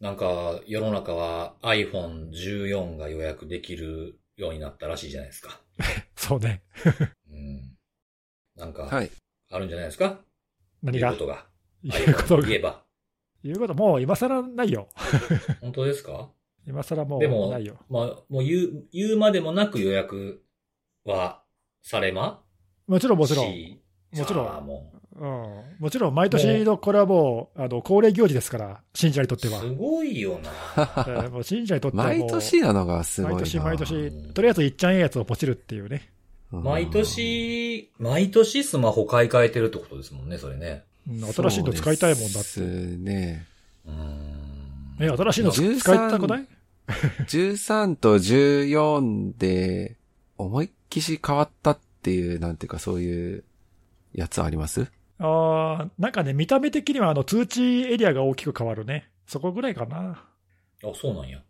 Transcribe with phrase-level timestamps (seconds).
[0.00, 5.60] なんか、世の中は iPhone14 が予約できるようになったらしいじゃないですか。
[6.16, 6.62] そうね。
[7.30, 7.76] うん。
[8.56, 9.10] なんか、はい。
[9.50, 10.20] あるんじゃないですか？
[10.82, 11.08] 何が？
[11.08, 11.46] 言うことが。
[11.82, 12.84] 言うことが言えば。
[13.42, 14.88] 言うこと、もう今更ないよ。
[15.60, 16.30] 本当ですか？
[16.66, 17.78] 今更もでもうないよ。
[17.88, 20.44] まあ、もう言う、言うまでもなく予約
[21.04, 21.42] は
[21.82, 22.44] されま
[22.86, 23.46] もちろんもちろん。
[23.46, 23.82] し
[24.16, 25.62] もちろんもうん。
[25.80, 29.60] もちろん毎年のこれはもう、あの、恒例行事ですから、信者にとってう、は。
[29.60, 30.50] すごいよな。
[30.76, 33.36] えーもう信者にとっては毎年なのがすごいな。
[33.40, 33.94] 毎年毎う年
[34.28, 36.08] ん、とりあえずいっちゃんええやつをポチるっていうね。
[36.52, 36.88] うん毎。
[36.90, 40.84] 年、毎年スマホ買い替えてるってことですもんね、それね。
[41.08, 42.48] うん新しいの使いたいもんだって。
[42.48, 43.46] そうですね。
[43.86, 44.96] うーん。
[45.00, 46.46] え、新しいの使い13たくない
[47.26, 49.96] ？13と14で、
[50.36, 53.44] 思いっきし変わったっていう、なんていうかそういう
[54.14, 54.86] やつあります？
[55.18, 59.10] ああ、なんかね、見た目的にはあの通知エリアが大きく変わるね。
[59.26, 60.24] そこぐらいかな。
[60.84, 61.40] あ、そうなんや。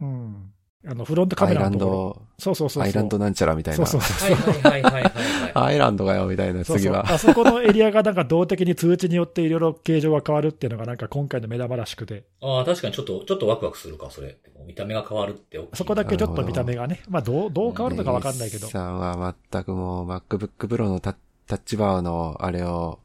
[0.00, 0.52] うん。
[0.86, 1.98] あの、フロントカアイランメラのところ。
[1.98, 2.82] ド、そうそうそうそう。
[2.84, 3.84] アイランドなんちゃらみたいな。
[3.84, 4.62] そうそうそう。
[4.62, 5.12] はいはいはいはい。
[5.54, 7.12] アイランドがよ、みたいな、そうそう次は。
[7.12, 14.36] あそこのエリアがなんか動的に通知によっていろいろ形状が変わるっていうのがなんか今回の目玉らしくて、ああ、確かにちょっと、ちょっとワクワクするか、それ。
[14.66, 18.68] 見た目が変わるってそこだけちょっと見た目がね、まあどう、どう変わるのかわかんないけど。
[18.68, 23.00] さんは全くもう MacBook Pro のタタッチバーのあれを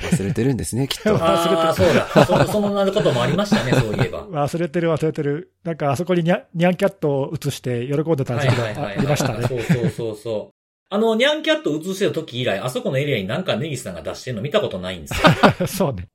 [0.00, 1.16] 忘れてるんですね、 きっと。
[1.16, 2.26] ああ、そうだ。
[2.26, 4.26] そ、 そんなこともありましたね、 そういえば。
[4.26, 5.52] 忘れてる忘れてる。
[5.64, 8.98] なんかあそこにニャニャンキャットを映して喜んでたはい時期があはいはい。
[9.00, 9.46] りましたね。
[9.46, 10.54] そうそうそうそう。
[10.88, 15.14] あの、ニャンキャット映してた時以来、あそこのエリアになんかネギスさんが出してるの見たことないんです
[15.60, 15.66] よ。
[15.66, 16.06] そうね。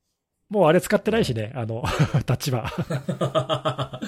[0.49, 1.83] もうあれ使ってないしね、あの、
[2.25, 3.99] タッチバー。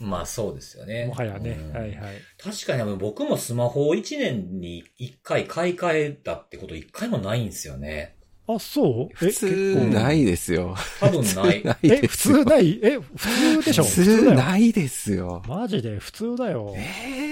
[0.00, 1.06] まあそうですよね。
[1.06, 1.58] もはやね。
[1.60, 2.14] うんはいはい。
[2.42, 8.14] 確かに僕もスマホを1年に1回買い替えたってこと1回もないんですよね。
[8.50, 9.14] あ、そう？
[9.14, 10.74] 普通ないですよ。
[11.00, 11.62] 多分ない。
[11.64, 12.16] ないえ、普。
[12.16, 12.80] 通ない？
[12.82, 13.84] え、普通でしょ？
[13.84, 14.32] 普通。
[14.32, 15.42] ないですよ。
[15.46, 15.98] マジで？
[15.98, 16.74] 普通だよ。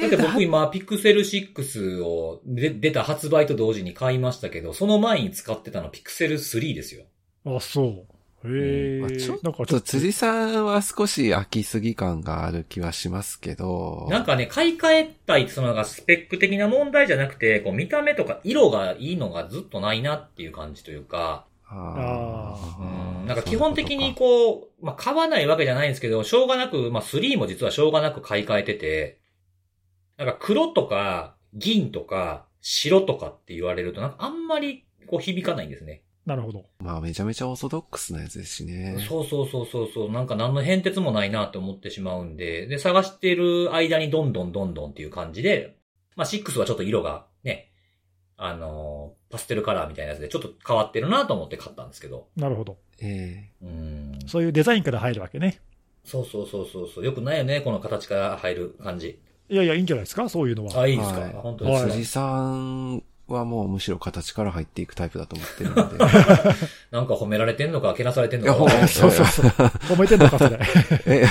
[0.03, 7.05] だって僕今、ピクセル6をで出た発売と同時に買いましたけど、その前に使ってたのピクセル3ですよ。
[7.46, 8.15] あ、そう。
[8.45, 14.07] へえ、まあちょっと辻さんは少し飽きすぎ感がある気はしますけど。
[14.11, 23.20] なんかね、買い替えたいそのスペック的な問題じゃなくて、こう見た目とか色がいいのがずっとないなっていう感じというか、あー。
[23.20, 23.27] うん。
[23.27, 29.19] なんか基本的にこう、まあ、買わないわけじゃないんですけど、しょうがなく、まあ、3も実はしょうがなく買い替えてて、
[30.17, 36.02] なんか黒とか銀とか白とかって言われると、なんかあんまりこう響かないんですね。
[36.27, 36.64] なるほど。
[36.81, 38.97] まあめちゃめちゃオーソドックスなやつですしね。
[39.09, 45.77] そうそうそうそうそう、なんか何の変哲もないなって思ってしまうんで、で、探してる間にどんどんどんどんっていう感じで、
[46.17, 47.70] まあ、6はちょっと色がね、
[48.37, 52.29] あのーパステルカラーみたいなやつでちょっと変わってるなと思って買ったんですけど。
[52.37, 52.77] なるほど。
[53.01, 54.19] えうん。
[54.27, 55.58] そういうデザインから入るわけね。
[56.05, 57.05] そうそうそうそうそう。
[57.05, 59.20] よくないよね、この形から入る感じ。
[59.48, 60.29] いやいや、いいんじゃないですか？
[60.29, 60.81] そういうのは。
[60.81, 65.98] あ、いいですか、はいは本当ですか、辻さんはもうむしろ形から入っていくタイプだと思ってるので。
[66.91, 68.89] なんか褒められてんのか、けなされてんのいやかわかんない。
[68.89, 69.47] そうそうそう。
[69.89, 70.59] 褒めてんのか、それ。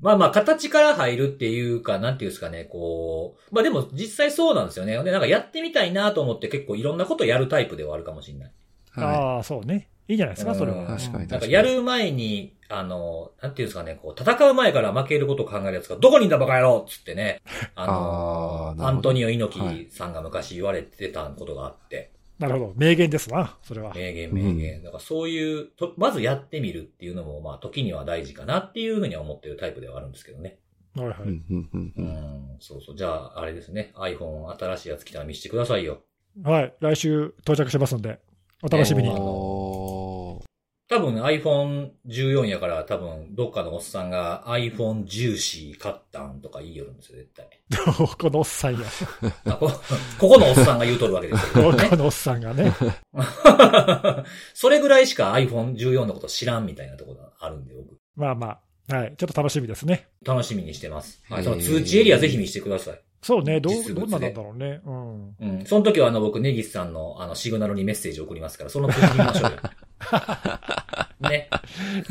[0.00, 3.54] まあまあ、形から入るっていうか、なんていうんですかね、こう。
[3.54, 5.02] まあでも、実際そうなんですよね。
[5.02, 8.52] で、なんかやってみたいなと思って結構いろんなことやるタイプではあるかもしれない。
[8.92, 9.88] はああ、そうね。
[10.08, 10.78] いいんじゃないですか、それは。
[10.78, 17.40] うん確かになんかやる前に、あの、なんていうんですかね、こう、戦う前から負けることを考えるやつが、どこにいんだバカ野郎っつってね、
[17.74, 22.72] あのあアントニオ猪木さんが昔言われてたことがあって、なるほど。
[22.76, 23.92] 名言ですな、それは。
[23.94, 24.82] 名言名言。
[24.82, 30.58] だからそういう、とまずやってみるっていうのも、まあ、時には大事かなっていうふうには思ってるタイプではあるんですけどね。
[30.94, 31.18] はいはい。
[31.22, 32.96] うんそうそう。
[32.96, 33.92] じゃあ、あれですね。
[33.96, 35.98] iPhone 新しいやつ来たら見せてくださいよ。
[36.44, 36.74] はい。
[36.80, 38.20] 来週到着しますんで、
[38.62, 39.08] お楽しみに。
[39.08, 39.87] ねおー
[40.88, 47.46] 多分 iPhone14 やから多分どっかのおっさんが iPhone ジューシー買ったんとか言いよるんですよ、絶対。
[48.18, 48.80] このおっさんや。
[49.44, 49.70] あこ
[50.18, 51.96] ここのおっさんが言うとるわけですよ、ねこ。
[51.96, 52.72] のおっさんがね。
[54.54, 57.98] それぐらいしか iPhone14 のこと知らんみたいなところがあるんで、僕。
[58.16, 58.58] まあま
[58.88, 58.96] あ。
[58.96, 59.14] はい。
[59.18, 60.08] ちょっと楽しみですね。
[60.24, 61.22] 楽しみにしてます。
[61.28, 63.00] はい、その通知エリアぜひ見せてください。
[63.22, 63.60] そうね。
[63.60, 64.80] どう、どんななんだろうね。
[64.86, 65.34] うん。
[65.40, 65.64] うん。
[65.66, 69.56] その時はあの僕、ネギスさんのあのシグナルにメッセージ送りますから、その通知見ましょうよ。
[71.28, 71.48] ね。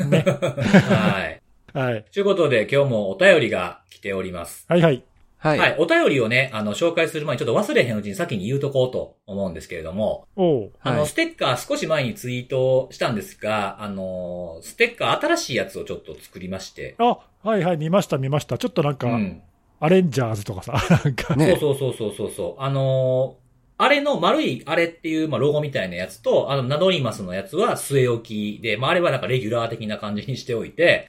[0.06, 0.24] ね。
[0.26, 1.42] はい。
[1.72, 2.04] はい。
[2.12, 4.66] ということで、今日もお便りが来ております。
[4.68, 5.02] はいはい。
[5.38, 5.58] はい。
[5.58, 5.76] はい。
[5.78, 10.72] お便りをね、あの、紹介する前にちょっと忘れへんうちに先に言うとこうと思うんですけれども、おう。
[10.80, 17.76] あの、はいステッカー少し前にツイートしたんですが、あの、ステッカー新しいやつをちょっと作りまして、あ、はいはい。
[17.76, 18.58] 見ました見ました。
[18.58, 19.42] ちょっとなんか、うん。
[19.80, 20.72] アレンジャーズとかさ、
[21.04, 21.56] なんか、ね。
[21.58, 22.30] そうそうそうそうそう。
[22.30, 22.62] そう。
[22.62, 23.48] あのー
[23.80, 31.08] あれの丸いあれっていう、まあ、ロゴみたいなやつと、あの、ナドリマスのやつは据え置きで、まあ、あれはなんかレギュラー的な感じにしておいて、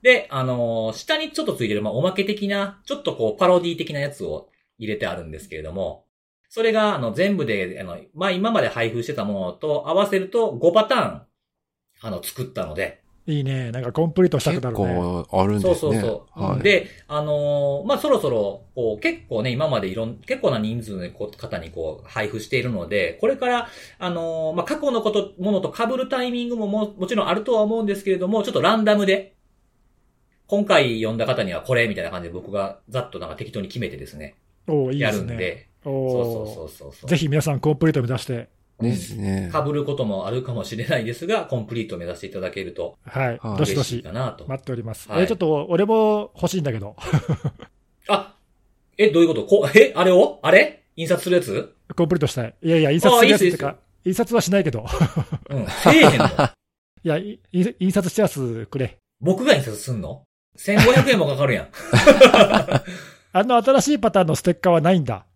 [0.00, 4.48] で、あのー下にちょっとついてる、まあ、おまけ的な、ちょっとこう、パロディ的なやつを
[4.78, 6.06] 入れてあるんですけれども、
[6.48, 11.22] それが、あの、全部で、あの、まあ、今まで配布してたものと合わせると5パターン、
[12.00, 13.70] あの、作ったので、いいね。
[13.70, 14.94] なんかコンプリートしたく結なるね。
[15.00, 15.74] 構あるんですね。
[15.74, 16.42] そうそうそう。
[16.42, 23.68] はい、で、あのーまあ、そろそろ、こう、結構ね、今までいろん、結構な人数のこ方にこう、配布しているので、これから、
[23.98, 29.34] あのーまあ、過去のこと、ものと被るタイミングもも、もちろんあるとは思うんですけれども、ちょっとランダムで、
[30.46, 34.34] 今回読んだ方にはこれ、みたいな感じで僕がざっとなんか適当に決めてですね、
[34.68, 35.28] おーいいやですね。
[35.30, 37.08] るんで、おそうそうそうそう。
[37.08, 38.53] ぜひ皆さんコンプリート目指して。
[38.80, 39.50] ですね。
[39.52, 43.38] 被ることもあるかもしれないですが、コンプリートを目指していただけるとはい。
[43.40, 44.46] はいどしどし嬉しいかなと。
[44.48, 45.08] 待っております。
[45.10, 46.96] はいえ、ちょっと俺も欲しいんだけど。
[48.08, 48.34] あ、
[48.98, 49.44] え、どういうこと？
[49.44, 50.38] こえ、あれを？
[50.42, 50.82] あれ？
[50.96, 51.74] 印刷するやつ？
[51.96, 52.54] コンプリートしたい。
[52.62, 54.84] いやいや、印刷するやつってか、印刷はしないけど。
[55.50, 55.66] うん。
[55.66, 56.26] せえへんの？
[57.04, 58.96] いや、いい印刷したやつくれ。
[59.20, 60.22] 僕が印刷すんの
[60.58, 61.68] ?1500 円もかかるやん。
[63.36, 65.26] あの新しいパターンのステッカーはないんだ。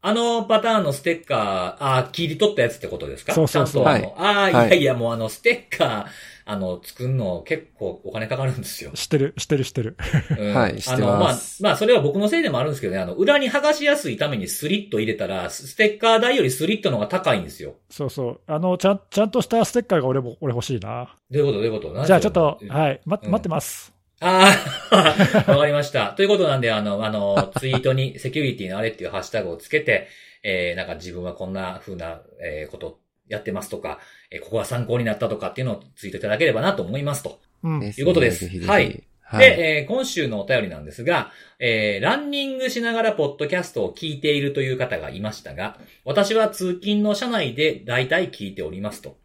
[0.00, 3.32] あのパターンのステッカー、あー切り取ったやつってことですか？
[3.32, 6.04] そうそうそうちゃんとあの、ああ、いはいやいや、もうあの、ステッカー、
[6.44, 8.92] あの、作るの結構お金かかるんですよ。
[8.94, 9.96] 知ってる、知ってる、知ってる。
[10.38, 17.74] うんはい知ってあの、まあます、まあ、それは僕のせいでもあるんですけどね、あの、裏に剥がしやすいためにスリット入れたら、ステッカー代よりスリットの方が高いんですよ。
[17.90, 18.40] そうそう。
[18.46, 21.16] あの、ちゃん、ちゃんとしたステッカーが俺も、俺欲しいな。
[21.30, 21.58] どういうこと？
[21.58, 22.06] どういうこと？
[22.06, 22.68] じゃあちょっと、い。
[22.68, 23.97] はい、待うん待ってます。
[24.20, 24.52] あ
[24.90, 26.12] あ、 わかりました。
[26.16, 30.08] ということなんで、あの、あの、ツイートにセキュリティのあれっていうハッシュタグをつけて、
[30.42, 32.98] えー、なんか自分はこんな風な、えー、こと
[33.28, 34.00] やってますとか、
[34.30, 37.40] えー、ここが参考になったとかっていうのをツイートいただければなと思いますと。
[37.62, 37.80] うん。
[37.80, 39.07] ですいうことですぜひぜひはい。
[39.30, 39.50] はい。
[39.50, 49.16] で、えー今週のお便りなんですが、えーランニングしながらポッドキャストを聞いているという方がいましたが、私は通勤の車内で大体聞いておりますと。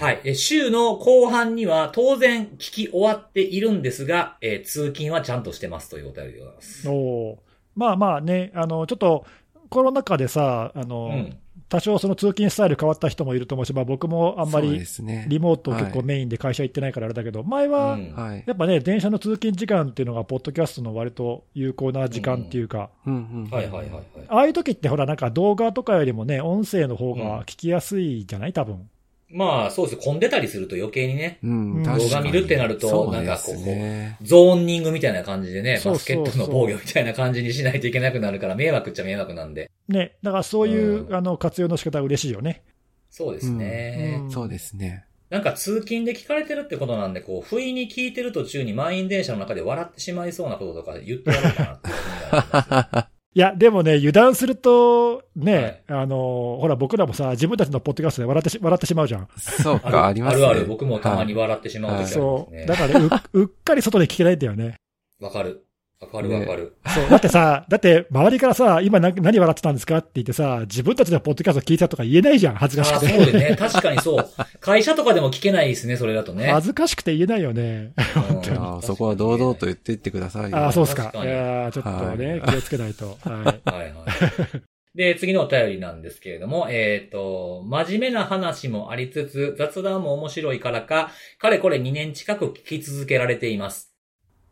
[0.00, 0.20] はい。
[0.24, 6.88] え週の後半には当然聞き終わっているんですが、えー通勤はちゃんとしてますというお便りでございます。
[6.88, 7.36] おー
[7.76, 9.26] まあまあね、あの、ちょっと、
[9.68, 11.38] コロナ禍でさ、あうの、ん。
[11.68, 15.26] 多少その通勤スタイル変わった人もいると思うし、まあ僕もあんまりですね。
[15.28, 17.98] リモート結構メインで会社行ってないからあれだけど、前は。
[18.46, 23.16] やっぱね、電車の通勤時間っていうのが、ポッドキャストの割と有効な時間っていうか、うんう
[23.48, 23.50] ん。
[23.50, 24.02] はいはいはいはい。
[24.28, 28.52] ああいう時ってほら、なんか動画とかよりもね、音声の方が聞きやすいじゃない？
[28.52, 28.88] 多分。
[29.30, 30.02] まあそうです。
[30.02, 34.18] 混んでたりすると余計にね、うん、動画見るってなるとなんかですね。
[34.22, 39.70] ゾーニングみたいな感じでね、バスケットの防御みたいな感じにしないといけなくなるから迷惑っちゃ迷惑なんで。
[39.88, 42.62] ね、だからそういう、うんあの活用の仕方は嬉しいよね。
[43.10, 44.20] そうですね。
[44.22, 45.04] うんそうですね。
[45.28, 53.08] なんか通勤で聞かれてるってことなんで、こう、不意に聞いてる途中に満員電車の中で笑ってしまいそうなこととか言ってやろうかなって。
[53.36, 59.28] いや、でもね、油断すると、ね、はいあの、ほら、僕らもさ、自分たちのポッドキャストで笑ってし笑ってしまうじゃん。
[59.36, 60.46] そうか、ありますね。
[60.46, 60.66] あるある。
[60.66, 62.54] 僕もたまには笑ってしまう時あそう。
[62.54, 62.64] ね。
[62.64, 64.76] だからね、ううっかり外で聞けないんだよね。
[65.20, 65.65] わかる。
[65.98, 66.76] わかるわかる。
[66.86, 67.08] そう。
[67.08, 73.24] だってさ、 だって、周りからさ、今何何笑ってたんですかって言ってさ、自分たちのポッドキャスト聞いたとか言えないじゃん、恥ずああ、かしくて。
[73.24, 73.56] そうでね。
[73.56, 74.28] 確かにそう。
[74.60, 76.48] 会社とかでも聞けないですね、それだとね。
[76.52, 77.92] 恥ずかしくて言えないよね。
[78.30, 78.58] うんい。
[78.58, 80.56] ああそこは堂々と言っていってくださいよ。
[80.58, 81.04] ああ、そうっすか。
[81.04, 83.06] 確かにいやーちょっとね、は気をつけないと。
[83.06, 83.24] はい。
[83.70, 84.62] はいはい。
[84.94, 93.95] で、次のお便りなんですけれども、えっ、と、真面目な話もありつつ、雑談も面白いからか、かれこれ2年近く聞き続けられています。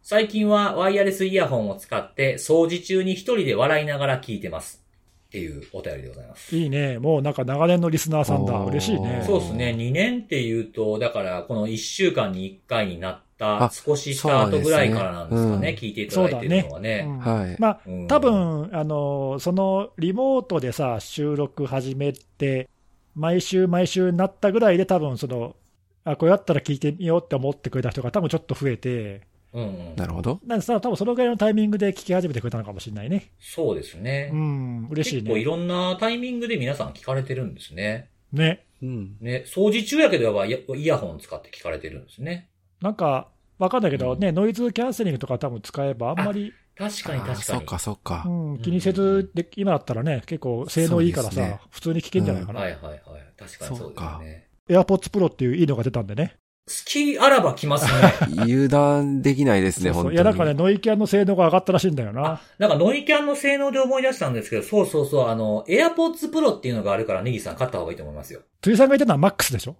[0.04, 4.84] 最近はワイヤレスイヤホンを使って、掃除中に一人で笑いながら聞いてます。
[5.28, 6.54] っていうお便りでございます。
[6.54, 6.98] いいね。
[6.98, 8.52] もうなんか長年のリスナーさんだ。
[8.64, 9.24] 嬉しいね。
[9.26, 9.74] そうですね。
[9.74, 15.52] 2年っていうと、だから、この1週間に1回になったあ少しした後ぐらいからなんですかね。
[15.52, 17.02] そうです聞いていただいてるのはうね。
[17.02, 17.56] んはい。
[17.58, 22.68] まあ、うん多分、あの、その、リモートでさ、収録始めて、
[23.14, 25.56] 毎週毎週なったぐらいで多分、その、
[26.04, 29.22] あ、これだったら聞いてみようって思ってくれた人が多分ちょっと増えて、
[29.54, 29.96] うんうん。
[29.96, 30.40] なるほど。
[30.44, 33.30] なんでさ、多分そのぐらいのタイミングで聞き始めてくれたのかもしれないね。
[33.40, 34.30] そうですね。
[34.32, 35.20] うん、嬉しいね。
[35.22, 38.10] 結構いろんなタイミングで皆さん聞かれてるんですね。
[38.32, 38.66] ね。
[38.82, 39.16] うん。
[39.20, 42.48] ね、掃除中やけどはイヤイヤホン使って聞かれてるんですね。
[42.80, 47.42] なんか、わかんないけど、うんね、ノイズキャンセリングとか多分使えばあんまり、確かに確かに。
[47.42, 48.24] そうか、そうか。
[48.26, 52.60] うん、気にせずで、今だったらね、結構性能いいからさ、ね普通に聞けんじゃないかな。
[52.60, 53.02] はいはいはい。
[53.38, 54.48] 確かにそうですよね。
[54.68, 56.36] AirPods Pro っていういいのが出たんでね。
[56.66, 57.90] 好きあらば来ますね。
[58.42, 60.14] 油断できないですね、そうそう本当に。
[60.14, 62.40] いや、なんかね、ノイキャンの性能が上がったらしいんだよな。
[62.58, 68.40] なんかノイキャンの性能で思い出したんですけど、そうそうそう、あの、AirPods Pro っていうのがあるからネギさん買った方がいいと思いますよ。
[68.62, 69.76] 辻さんが言ってたのは MAX でしょ？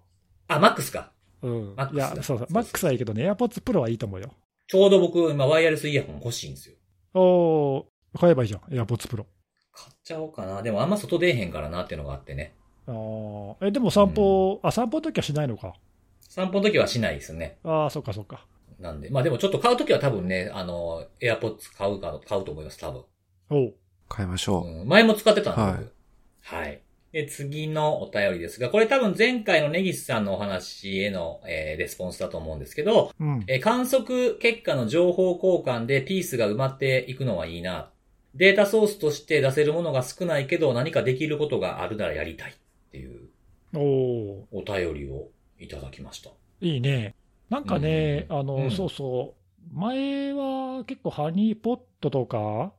[0.49, 1.11] あ、MAX か。
[1.43, 1.75] うん。
[1.75, 2.47] Max いや、だそうそう。
[2.49, 4.31] MAX はいいけどね、AirPods Pro はいいと思うよ。
[4.67, 6.77] ちょうど僕、今ワイヤレスイヤホン欲しいんですよ。
[7.15, 9.25] おー、買えばいいじゃん、AirPods Pro。
[9.73, 10.61] 買っちゃおうかな。
[10.63, 12.55] でもあんま外出えへんからなっていうのがあってね。
[12.87, 15.75] あーえ、でも散歩、あ、散歩の時はしないのか。
[16.35, 17.59] 散歩の時はしないですね。
[17.63, 18.45] ああ、そっかそっか。
[18.81, 19.09] なんで。
[19.09, 23.05] まあでもちょっと買う時は多分ね、あの、エアポッツ買うか、買うと思います、多分。
[23.51, 23.75] おう。
[24.09, 24.67] 買いましょう。
[24.67, 25.93] うん、前も使ってたんで、はい僕
[26.41, 26.81] はい。
[27.13, 33.45] で、次のお便りですが、これ多分前回のネギスさんのお話への、えーレスポンスだと思うんですけど、うん。
[33.47, 37.91] えー観測結果の情報交換でピースが埋まっていくのはいいな。
[38.35, 42.55] データソースとして出せるものが少ないけど何かできることがあるならやりたいっ
[42.91, 43.29] ていう
[44.51, 46.31] お便りをいただきました。
[46.61, 47.15] いいね。
[47.51, 49.35] なんかね、あの、うんそうそ
[49.73, 49.79] う。
[49.79, 52.73] 前は結構ハニーポットとか、は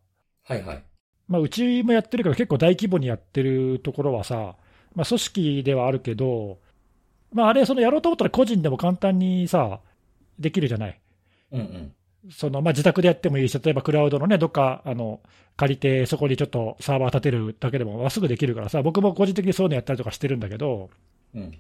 [0.50, 0.84] いはい。
[1.28, 4.56] まあ、うちもやってるけど、結構大規模にやってるところはさ、
[4.94, 6.60] まあ、組織ではあるけど、
[7.34, 9.80] まあ、あれ、そのやろうと思ったら個人でも簡単にさ、
[10.38, 11.00] できるじゃない？
[11.52, 11.94] うんうん。
[12.32, 15.20] そのまあ、自宅でやってもいいし、例えばクラウドのね、どっかあの
[15.58, 20.90] 借りて、そこにちょっとサーバー立てるだけでも、まあすぐできるからさ、僕も個人的にそういうのやったりとかしてるんだけど、
[21.34, 21.58] うん。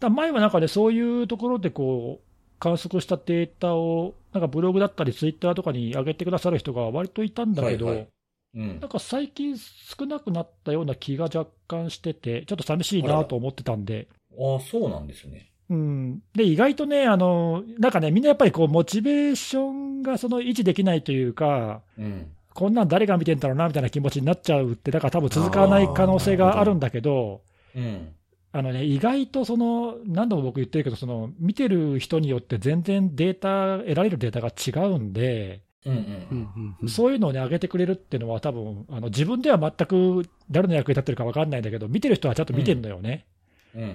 [0.00, 2.26] だ前はなんかね、そういうところでこう、
[2.58, 8.08] 観測したデータを、なんかブログだったり、ツイッターとかに上げてくださる人が割といたんだけど、はいはい
[8.56, 8.88] うんなん。
[8.88, 15.50] か最近少なくなったような気が若干してて、ちょっと寂しいなと思ってたんで、ああ、そうなんですね。
[15.68, 22.30] うん、で意外とねあの、なんかね、みんなやっぱりこうモチベーションがその維持できないというか、うん。
[22.54, 27.42] こんなん誰が見てんだろうなみたいな気持ちになっちゃうって、だから多分続かない可能性があるんだけど、
[27.74, 28.15] うん。
[28.56, 36.52] あのね、意外とその、何度も僕言ってるけど、その見てる人によって全然データ、得られるデータが違うんで、うんうんううんん。
[36.56, 43.26] うんうんそういうのをね、上げてくれるっていうのは、多分あの自分では全く誰の役に立ってるか分かんないんだけど、見てる人はちゃんと見てるのよね。
[43.74, 43.88] うんうん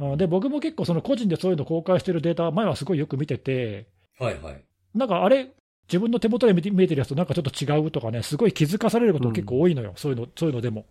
[0.00, 0.12] うん。
[0.12, 3.86] うんで、僕も結構、その個人でそういうの公開してるデータ、前はすごいよく見てて、
[4.20, 4.62] はいはい。
[4.94, 5.48] なんかあれ、
[5.88, 10.86] 自分の手元で見て見えてるやつとなんかちょっと違うとかね、すごい気づかされることが結構多いのよ、そういうのそういうのでも。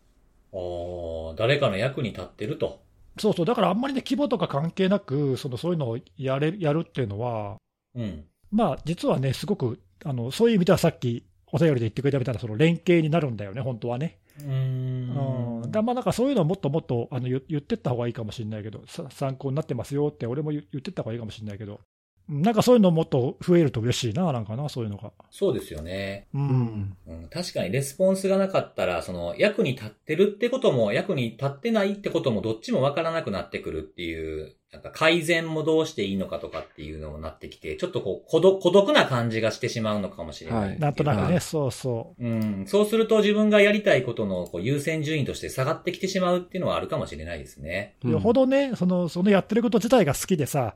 [0.54, 2.82] ああ、誰かの役に立ってると。
[3.18, 7.58] そうそう、だからあんまりね、規模とか関係なく、そのそういうのをやれやるっていうのは、
[7.96, 8.26] うん。
[8.52, 14.20] まあ、実はね、すごくあの、そういう意味ではさっきお便りで言ってくれたみたいな、その連携になるんだよね、本当はね。
[14.40, 15.62] うーん。
[15.64, 21.80] うん、だまあなんかそういうのをもっともっとあの言言ってった方がいいかもしれないけど、さ参考になってますよって、俺も言言ってった方がいいかもしれないけど、うん
[22.27, 25.12] なんかそういうのもっと増えると嬉しいな、なんかな、そういうのが。
[25.29, 26.27] そうですよね。
[26.34, 26.98] ううんん。
[27.08, 47.96] うん、確かにレスポンスがなかったら、その役に立ってるってことも、役に立ってないってこともどっちもわからなくなってくるっていう、なんか改善もどうしていいのかとかっていうのもなってきて、ちょっとこう孤独孤独な感じがしてしまうのかもしれないはいなんとなくね、はいそうそうん、そうすると自分がやりたいことのこう優先順位として下がってきてしまうっていうのはあるかもしれないですね。
[48.03, 48.10] う。
[48.10, 50.75] よほどね、そのそのやってること自体が好きでさ、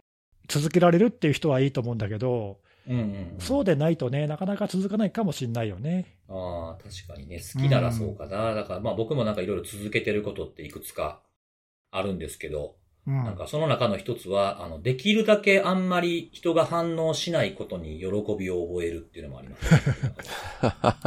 [0.49, 3.35] 続けられるっていう人はいいと思うんだけど、うんうん、うん。
[3.39, 6.17] そうでないとね、なかなか続かないかもしれないよね。
[6.27, 8.53] ああ、確かにね、好きならそうかな。
[8.53, 11.21] だからまあ僕もなんかいろいろ続けてることっていくつか
[11.91, 12.75] あるんですけど、
[13.07, 18.05] うんなんかその中の一つは、あの、できるだけあんまり人が反応しないことに喜
[18.37, 19.73] びを覚えるっていうのもあります、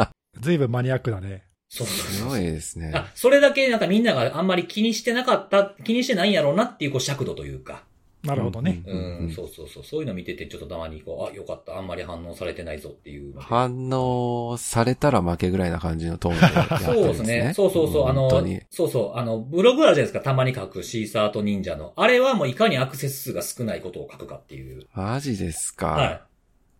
[0.00, 0.08] ね。
[0.40, 1.44] ずいぶんマニアックだね。
[1.68, 2.37] そうすご。
[2.37, 2.92] いですね。
[2.94, 7.84] あ、それだけなんかみんながあんまり気にしてなかった、気にしてないんやろうなっていうこう尺度というか。
[8.25, 8.83] なるほどね。
[8.87, 9.85] ううんん、そうそうそう。
[9.85, 11.76] そういうの見ててちょっとたまにこう、あ、よかった。
[11.76, 13.35] あんまり反応されてないぞっていう。
[13.38, 17.09] 反応されたら負けぐらいな感じのトーンでやってそうるんでね。
[17.09, 17.52] ですすね。
[17.55, 18.09] そうそうそう。
[18.09, 18.31] あの
[18.71, 19.19] そうそう。
[19.19, 20.21] あの、ブログあるじゃないですか。
[20.21, 21.93] たまに書くシーサーと忍者の。
[21.97, 24.87] あれはもういかにアクセス数が少ないことを書くかっていう。
[24.95, 25.87] マジですか。
[25.88, 26.23] はい。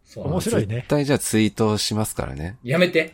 [0.05, 2.59] そうなんです面白いね絶対じゃあツイートしますからね。
[2.63, 3.13] やめて。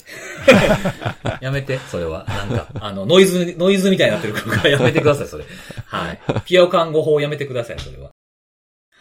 [1.41, 2.25] やめて、それは。
[2.27, 5.45] なんか、あの、ノイズ、ノイズみたいになってるからやめてください、それ。
[5.87, 6.19] はい。
[6.45, 8.11] ピアオ看護法をやめてください、それは。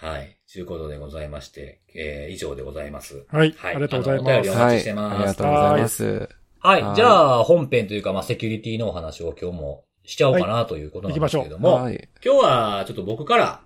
[0.02, 0.38] はい。
[0.52, 3.26] ということでございまして、えー、以上でございます。
[3.30, 4.58] はい、はいありがとうございあのお便ります。
[4.58, 4.78] お待はい。
[4.78, 6.30] ちしてますありがとうございます。
[6.60, 6.82] はい。
[6.84, 12.10] はいじゃあ、本編というか、まあ、セキュリティのお話を今日もしちゃおうかなということなんですけれども、はい。
[12.24, 13.62] 今日はちょっと僕から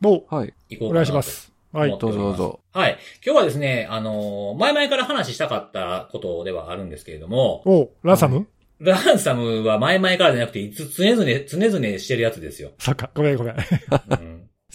[0.00, 0.48] もはい。
[0.48, 1.52] う、お行こうかなと願いします。
[1.72, 2.60] はいどうぞどうぞ。
[2.72, 2.98] はい。
[3.24, 8.44] 今日はですね、あのー前々から話したかったことではあるんですけれども、おランサム、は
[8.78, 12.70] ランサムは前々からじゃなくて、いつ常々、常々してるやつですよ。
[12.78, 13.54] そっか、ごめんごめん。
[13.54, 13.58] うん、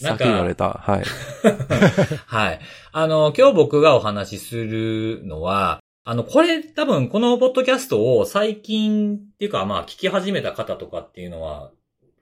[0.02, 0.68] なんかさっき言われ、た。
[0.68, 1.04] はい。
[2.26, 2.60] はい。
[2.92, 11.70] あの、今日僕がお話しするのは、あの、これ多分このポッドキャストを最近っていうか、まあ聞き始めた方とかっていうのは、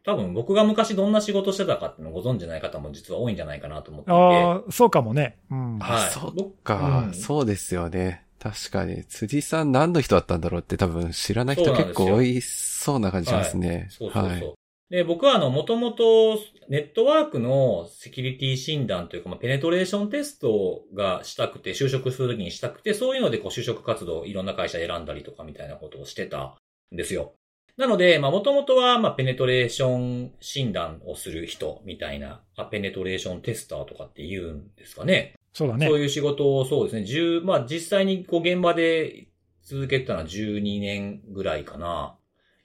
[0.05, 4.19] 多分僕が昔どんな仕事してたかっていうのをご存知ない方も実は多いんじゃないかなと思っていて。
[4.19, 5.37] ああ、そうかもね。
[5.51, 5.79] うん。
[5.79, 8.25] はいあそっ僕か、うんそうですよね。
[8.39, 9.05] 確かに。
[9.05, 13.89] 辻さん何の人だったんだろうって多分知らない人結構多いそうな感じしますね。
[13.91, 14.31] そうそうそう。
[14.31, 14.58] はい。
[14.91, 26.57] で、僕はあの、もともとネットワークのセキュリティ診断というか、まあ、ペネトレーションテストがしたくて、就職するときにしたくて、そういうのでこう就職活動いろんな会社選んだりとかみたいなことをしてた
[26.93, 27.35] んですよ。
[27.77, 35.35] なので、まあ、もともとは、まあ、ペネトレーション診断をする人みたいな、まあ、ペネトレーションテスターとかって言うんですかね。
[35.53, 35.87] そうだね。
[35.87, 39.29] そういう仕事をそうですね、10、まあ、実際にこう現場で
[39.63, 42.18] 続けてたのは12年ぐらいかな。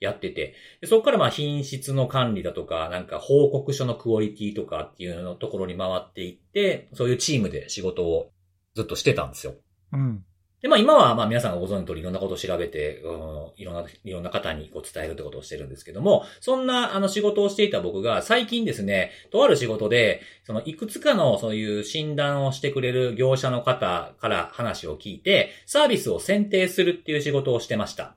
[0.03, 0.53] やってて。
[0.81, 8.31] でそこからまあ品質の管理だとか、なんか報告書のクオリティとかっていうのところに回っていって、そういうチームで仕事を
[8.75, 9.55] ずっとしてたんですよ。
[9.93, 10.23] うん。
[10.63, 28.15] で、まあ今はまあ皆さんがご存知の通りいろんなことを調べて、うん、いろんな、いろんな方にこう伝えるってことをしてるんですけども、そんなあの仕事をしていた僕が最近ですね、とある仕事で、そのいくつかのそういう診断をしてくれる業者の方から話を聞いて、サービスを選定するっていう仕事をしてました。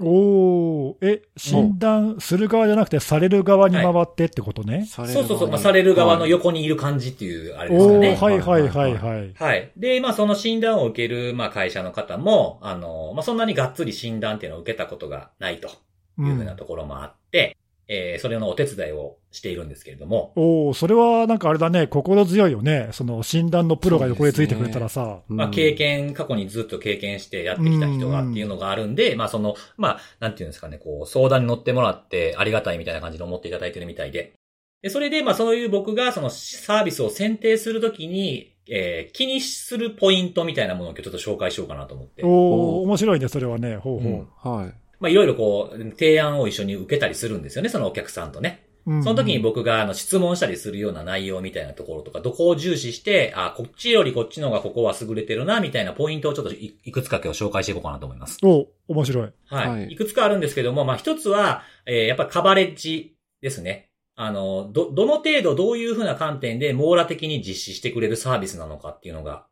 [0.00, 4.86] おー、え、診断する側じゃなくて、される側に回ってってことね？
[4.86, 8.16] されるそうそうそう、まあ、される側の横にいる感じっていう、あれですかおー、ね。
[8.16, 9.34] はいはいはいはい。
[9.34, 9.72] はい。
[9.76, 16.26] で、まあ、その診断を受ける、まあ、会社の方も、あの、まあ、そんなにがっつり診断っていうのを受けたことがないとう。
[16.26, 17.56] いうふうんなところもあって、
[17.92, 22.90] えーそれのお手伝いをしているんですけれども、おー、それはなんかあれだね、心強いよね。
[22.92, 25.22] その診断のプロが横でついてくれたらさ。
[25.26, 34.34] まあ、経験、過去にずっと経験してやってきた人がっていうのがあるんで、まあ、その、まあ、なんていうんですかね、こう、相談に乗ってもらってありがたいみたいな感じで思っていただいてるみたいで。
[34.82, 42.22] で、それで、まあ、そういう僕がそのサービスを選定するときに、えー気にするポイントみたいなものを今日ちょっと紹介しようかなと思って。
[42.24, 43.76] おー、面白いね、それはね。
[43.76, 44.26] ほうほうんう。
[44.36, 44.74] はい。
[45.00, 48.66] まあ、いろいろこう、提案を一緒に受けたりするんですよね、そのお客さんとね。
[48.86, 58.38] うんその時に僕があの質問したりするような内容みたいなところとか、どこを重視して、あ、こっちよりこっちの方がここは優れてるな、みたいなポイントをちょっといいくつか今日紹介していこうかなと思います。
[58.42, 59.32] お面白い。
[59.48, 59.68] はい。
[59.68, 63.90] はいい、くつかあるんですけども、まあ一つは、えーやっぱりカバレッジですね。
[64.16, 69.46] あの、ど、どの程度どういうふうな観点で網羅的に実施してくれるサービスなのかっていうのが、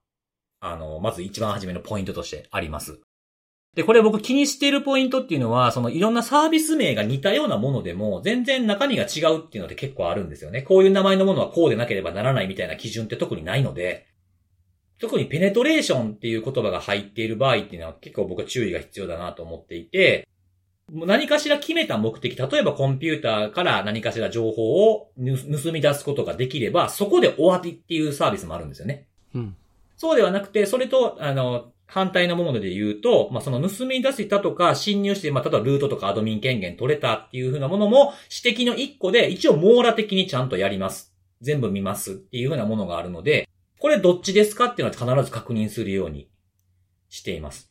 [0.60, 3.00] あの、まず一番初めのポイントとしてあります。
[3.78, 10.62] で、これ僕気にしているポイントっていうのは、そのいろんなサービス名が似たようなものでも、全然中身が違うっていうのって結構あるんですよね。
[10.62, 14.08] こういう名前のものはこうでなければならないみたいな基準って特にないので、
[14.98, 20.26] 特にペネトレーションっていう言葉が入っている場合っていうのは結構僕は注意が必要だなと思っていて、
[20.90, 29.06] 何かしら決めた目的、例えばコンピューターから何かしら情報を盗み出すことができれば、そこで終わりっていうサービスもあるんですよね。
[29.36, 29.56] うん。
[29.98, 41.14] そうではなくて、それと、あの、反対のもので言うと、まあ、その盗み出したとか、侵入して、まあ、例えばルートとかアドミン権限取れたっていう風なものも、指摘の一個で、一応網羅的にちゃんとやります。
[41.40, 43.48] 全部見ますっていう風なものがあるので、
[43.80, 46.28] これどっちですかっていうのは必ず確認するように
[47.08, 47.68] しています。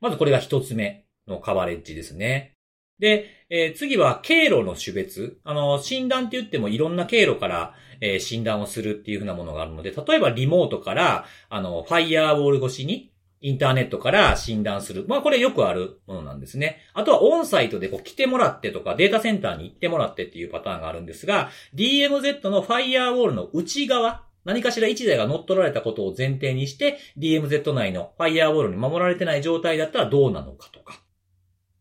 [0.00, 2.52] まずこれが一つ目のカバレッジですね。
[2.98, 5.40] で、えー次は経路の種別。
[5.44, 15.04] あの、診断って言ってもいろんな経路から、えー診断をするっていうふうなものがあるので、例えばリモートから、あの、ファイヤーウォール越しに、インターネットから診断する。
[15.06, 16.78] まあこれよくあるものなんですね。
[16.92, 31.00] あとはオンサイトでこう来てもらってとかデータセンターに行ってもらってっていうパターンがあるんですが、DMZ のファイヤーウォールの内側、何かしら一台が乗っ取られたことを前提にして、DMZ 内のファイヤーウォールに守られてない状態だったらどうなのかとか。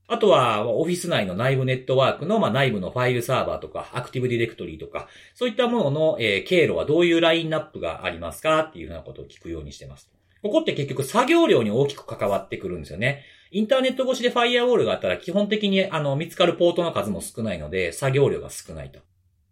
[0.09, 10.09] あとは、オフィス内の内部ネットワークの、まあ、内部のファイルサーバーとか、アクティブディレクトリーとか、そういったものの、えー経路はどういうラインナップがありますかっていうふうなことを聞くようにしてます。
[10.41, 13.23] ここって結局作業量に大きく関わってくるんですよね。
[13.51, 18.99] インターネット越しでファイアウォールがあったら基本的にあの見つかるポートの数も少ないので作業量が少ないと。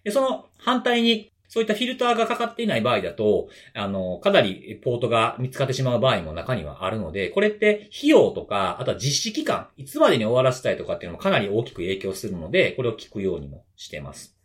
[0.04, 14.36] で、その反対にそういったフィルターがかかっていない場合だと、あの、かなりポートが見つかってしまう場合も中にはあるので、これって費用とか、あとは実施期間、いつまでに終わらせたいとかっていうのもかなり大きく影響するので、これを聞くようにもしてます。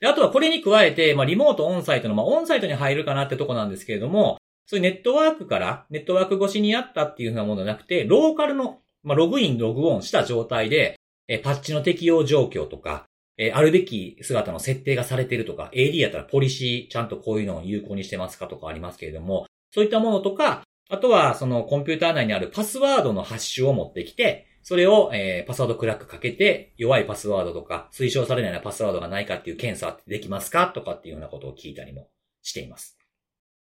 [0.00, 10.96] であとはこれに加えて、まあ、リモートオンサイトの、まあ、オンサイトに入るかなってとこなんですけれども、そういうネットワークから、ネットワーク越しにやったっていうふうなものじゃなくて、ローカルの、まあ、ログイン、ログオンした状態で、
[11.28, 13.04] えパッチの適用状況とか、
[13.40, 32.08] えーあるべき姿の設定がされているとか、AD やったらポリシー、ちゃんとこういうのを有効にしてますかとかありますけれども、そういったものとか、あとは、そのコンピューター内にあるパスワードのハッシュを持ってきて、それを、えーパスワードクラックかけて、弱いパスワードとか、推奨されないようなパスワードがないかっていう検査ってできますかとかっていうようなことを聞いたりも
[32.42, 32.98] しています。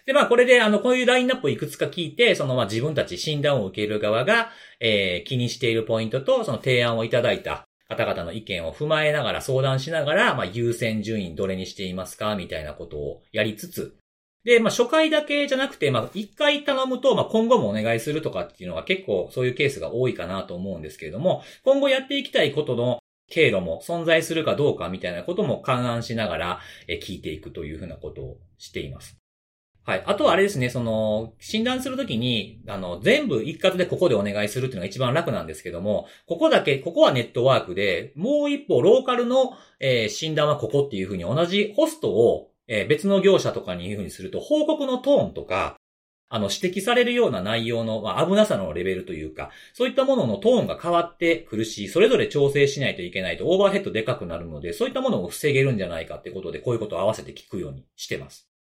[0.06, 13.96] で、まあ、これで、あの、こういうラインナップをいくつか聞いて、その、まあ、自分たち診断を受ける側が、えー気にしているポイントと、その提案をいただいた方々の意見を踏まえながら、相談しながら、まあ、優先順位どれにしていますかみたいなことをやりつつ、
[14.44, 26.60] で、まあ、初回だけじゃなくて、まあ、一回頼むと、まあ、今後もお願いするとかっていうのが結構そういうケースが多いかなと思うんですけれども、今後やっていきたいことの経路も存在するかどうかみたいなことも勘案しながら、
[27.02, 29.16] 聞いていくというふうなことをしています。
[29.86, 30.02] はい。
[30.04, 45.76] あとはあれですね、その、診断するときに、あの、全部一括でここでお願いするっていうのが一番楽なんですけども、ここだけ、ここはネットワークで、もう一歩ローカルの、えー診断はここっていうふうに同じホストを、えー別の業者とかにいうふうにすると、報告のトーンとか、
[46.28, 58.55] あの、指摘されるような内容の、まあ、危なさのレベルというか、そういったもののトーンが変わってくるし、それぞれ調整しないといけないとオーバーヘッドでかくなるので、そういったものを防げるんじゃないかってことで、こういうことを合わせて聞くようにしてます。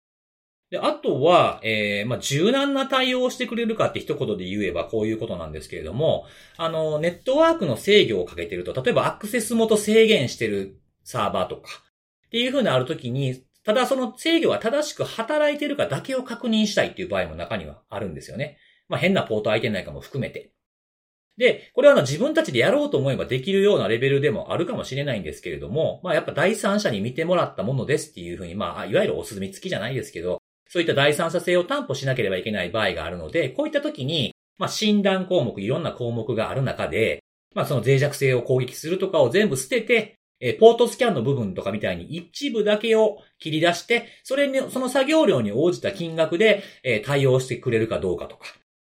[0.72, 6.26] で、あとは、えー、まあ、柔軟な対応をしてくれるかって一言で言えばこういうことなんですけれども、
[6.58, 11.70] あの、ネットワークの制御をかけてると、例えばアクセス元制限してるサーバーとか、
[12.28, 18.58] っていう風にあるときに、ただその制御が正しく働いてるかだけを確認したいっていう場合も中にはあるんですよね。
[18.88, 20.54] まあ、変なポート空いてないかも含めて。
[21.38, 30.41] で、これはあの自分たちでやろうと思えばできるようなレベルでもあるかもしれないんですけれども、まあやっぱ第三者に見てもらったものですっていうふうに、まあいわゆるお墨付きじゃないですけど、
[30.72, 48.46] そういった第三者性を担保しなければいけない場合があるので、こういった時に、まあ診断項目、いろんな項目がある中で、まあその脆弱性を攻撃するとかを全部捨てて、えポートスキャンの部分とかみたいに一部だけを切り出して、それに、その作業量に応じた金額で、え対応してくれるかどうかとか。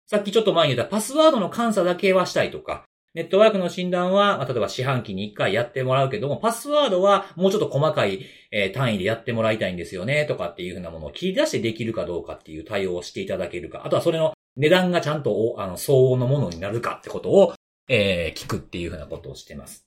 [0.09, 8.27] さっきちょっと前に言ったパスワードの監査だけはしたいとか、ネットワークの診断は、例えば四半期に1回やってもらうけども、パスワードはもうちょっと細かい、
[8.75, 17.55] 単位でやってもらいたいんですよね、とかっていうふうなものを切り出してできるかどうかっていう対応をしていただけるか、あとはそれの値段がちゃんとあの相応のものになるかってことを、
[17.89, 19.87] えー聞くっていうふうなことをしてます。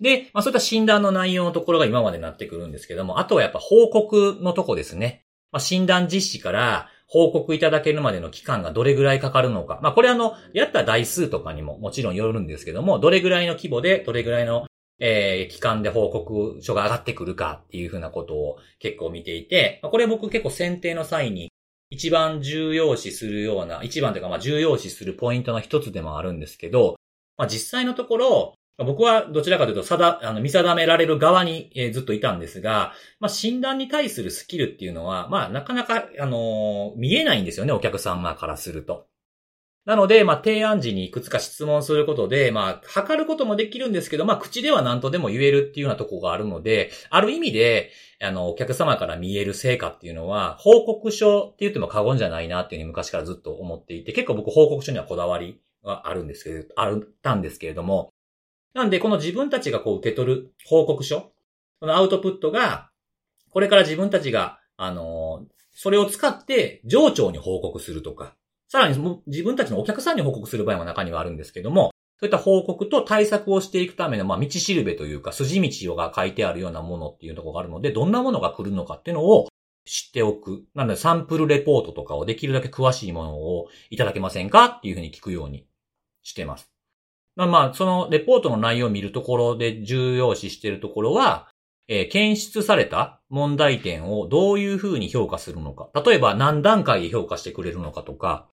[0.00, 5.24] で、まあそういった診断の内容のところが今までになってくるんですけども、あとはやっぱ報告のとこですね。
[5.52, 9.78] まあ、診断実施から報告いただけるまでの期間がどれぐらいかかるのか。
[9.82, 14.66] まあこれあの、やった台数とかにももちろんよるんですけども、どれぐらいの規模で、どれぐらいの、
[14.98, 21.50] えー期間で報告書が上がってくるかっていうふうなことを結構見ていて、まあこれ僕結構選定の際に
[21.90, 26.96] 一番重要視するような、一番というかまあ重要視するポイントの一つでもあるんですけど、
[27.36, 39.06] まあ実際のところ、僕はどちらかというと、さだ、あの、見定められる側に、えーずっといたんですが、まあ、診断に対するスキルっていうのは、まあ、なかなか、あのー見えないんですよね、お客様からすると。
[39.84, 47.90] なので、まあ、提案時にいくつか質問することで、まあ、測ることもできるんですけど、まあ、口では何とでも言えるっていうようなところがあるので、ある意味で、
[48.22, 58.11] あの、お客様から見える成果っていうのは、報告書って言っても過言じゃないなっていうふうに昔からずっと思っていて、結構僕報告書にはこだわりがあるんですけど、あったんですけれども、
[58.74, 61.32] なんで、この自分たちがこう受け取る報告書、
[61.80, 62.90] このアウトプットが、
[63.50, 68.34] これから自分たちが、あのそれを使って上長に報告するとか、
[68.68, 79.48] さらに自分たちのお客さんに報告する場合も中にはあるんですけども、そういった報告と対策をしていくための、まあ、道しるべというか、筋道が書いてあるようなものっていうところがあるので、どんなものが来るのかっていうのを
[79.84, 80.64] 知っておく。
[80.74, 85.66] なので、サンプルレポートとかをできるだけ詳しいものをいただけませんかっていうふうに聞くように
[86.22, 86.71] してます。
[87.34, 91.48] まあまあ、そのレポートの内容を見るところで重要視しているところは、
[91.88, 95.90] えー検出された問題点をどういうふうに評価するのか。
[96.04, 98.48] 例えば何段階で評価してくれるのかとか、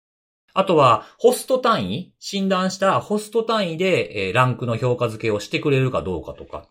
[0.55, 6.69] あとは、ホスト単位診断したホスト単位で、えーランクの評価付けをしてくれるかどうかとか。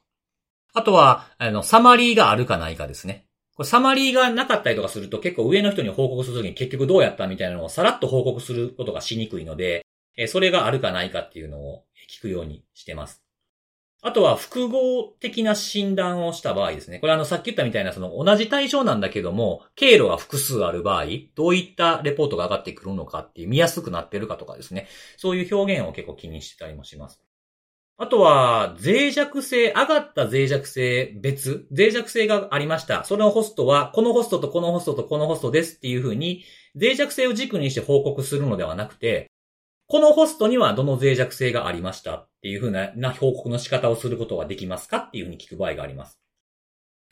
[0.73, 3.25] あとは、あの、サマリーがあるかないかですね。
[3.55, 9.85] これサマリーがなかったりとかすると結構上の人に報告するときに結局どうやったみたいなのをさらっと報告することがしにくいので、
[10.17, 13.25] えそれがあるかないかっていうのを聞くようにしてます。
[14.01, 16.99] あとは複合的な診断をした場合ですね。
[16.99, 24.87] これあのさっき言ったみたいなその同じ対象なんだけども、経路が複数ある場合、どういったレポートが上がってくるのかっていう見やすくなってるかとかですね。
[25.17, 27.19] そういう表現を結構気にしてたりもします。
[27.97, 33.05] あとは、脆弱性、上がった脆弱性別、脆弱性がありました。
[33.05, 36.43] そのホストは、このホストとこのホストとこのホストですっていうふうに、
[36.79, 39.31] 脆弱性を軸にして報告するのではなくて、
[39.87, 46.19] このホストにはどの脆弱性がありましたっていうふうな報告の仕方をすることができますかっていうふうに聞く場合があります。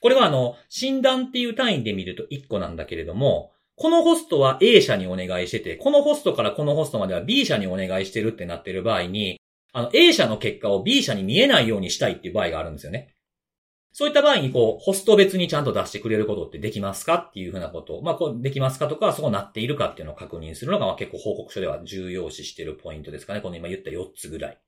[0.01, 9.39] これはあの、診断っていう単位で見ると1個なんだけれども、このホストは A 社にお願いしてて、このホストからこのホストまでは B 社にお願いしてるってなってる場合に、
[9.71, 13.12] あの、A 社の結果を B 社に見えないようにしたいっていう場合があるんですよね。
[13.93, 23.41] そういった場合に、こう、ホスト別にちゃんと出してくれることってできますかっていうふうなこと、まあ、こう、できますかとか、そうなっているかっていうのを確認するのが、まあ、結構報告書では重要視しているポイントですかね。
[23.41, 24.53] この今言った4つぐらい。
[24.53, 24.59] っ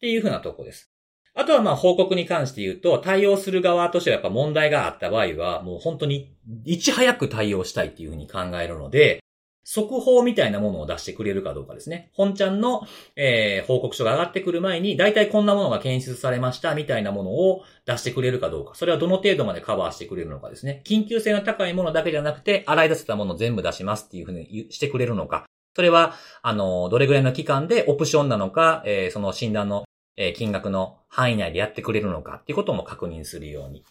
[0.00, 0.92] ていうふうなとこです。
[1.34, 9.22] あとはまあ報告に関して言うと、対応する側としてはやっぱ問題があった場合は、もう本当にいち早く対応したいっていうふうに考えるので、
[9.64, 12.10] 速報みたいなものを出してくれるかどうかですね。
[12.14, 18.74] 本ちゃんの、えー報告書が上がってくる前に、大体こんなものが検出されましたみたいなものを出してくれるかどうか。
[18.74, 20.82] それはどの程度までカバーしてくれるのかですね。
[20.84, 25.44] 緊急性の高いものだけじゃなくて、洗い出せたものを全部出しますっていうふうにしてくれるのか。
[25.74, 29.84] それは、あの、どれぐらいの期間でオプションなのか、えーその診断の、
[30.16, 33.84] えー金額の範囲内でやってくれるのかっていうことも確認するように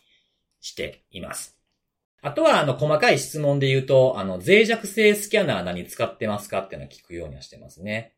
[0.60, 1.61] しています。
[2.23, 8.13] あとは、あの、細かい質問で言うと、あの、脆弱性スキャナー何使ってますかっていうのを聞くようにはしてますね。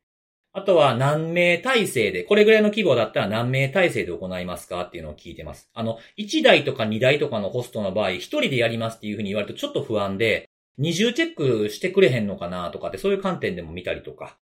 [0.52, 5.70] あとは、何名体制で、これぐらいの規模だったら何名体制で行いますかっていうのを聞いてます。
[5.74, 14.38] あの、1台とか2台とかのホストの場合、1人でやりますっていうふうに言われるとちょっと不安で、二重チェックしてくれへんのかなとかって、そういう観点でも見たりとか。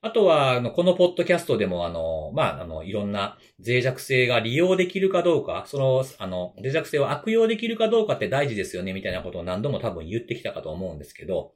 [0.00, 11.52] あとは、あの、このポッドキャストでも、あの、まあ、あの、いろんな脆弱性が利用できるかどうか、その、あの、脆弱性を悪用できるかどうかって大事ですよね、みたいなことを何度も多分言ってきたかと思うんですけど、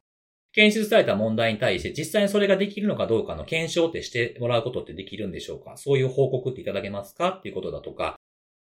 [0.54, 5.78] 検出された問題に対して実際にそれができるのかどうかの検証ってしてもらうことってできるんでしょうか？
[5.78, 7.30] そういう報告っていただけますか？
[7.30, 8.16] っていうことだとか、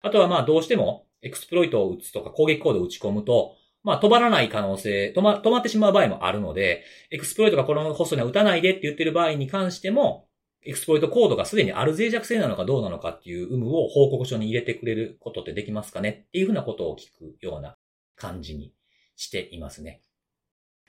[0.01, 10.27] あとはまあどうしてもエクスプロイトを打つとか攻撃コードを打ち込むと、まあ止まらない可能性、止ま、止まってしまう場合もあるので、エクスプロイトがこのホストには打たないでって言ってる場合に関しても、
[10.65, 17.77] エクスプロイトコードがすでにある脆弱性なのかどうなのかっていう有無を報告書に入れてくれることってできますかねっていうふうなことを聞くような
[18.15, 18.73] 感じに
[19.15, 20.01] していますね。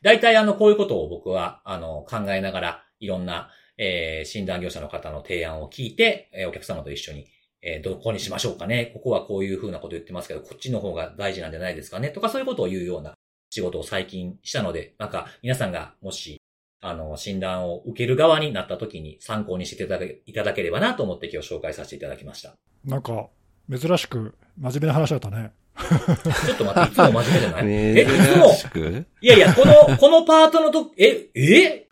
[0.03, 7.27] 大体あの、こういうことを僕は、あの、考えながら、いろんな、えー診断業者の方の提案を聞いて、えーお客様と一緒に、
[7.63, 8.91] えーどこにしましょうかね。
[8.95, 12.11] ここはこういうふうなこと言ってますけど、こっちの方が大事なんじゃないですかね。
[12.11, 13.15] とかそういうことを言うような
[13.51, 16.41] 仕事を最近したので、なんか皆さんがもし、
[16.83, 22.53] あの、診断を受ける側になった時に参考にしていただけいただければなと思って今日紹介させていただきました。
[22.85, 23.29] なんか、
[23.71, 25.53] 珍しく真面目な話だったね。
[25.77, 27.67] ちょっと待って、いつも真面目じゃない？
[27.69, 29.07] え、いつも珍、しく？
[29.21, 31.87] いやいや、この、このパートのと、え、え？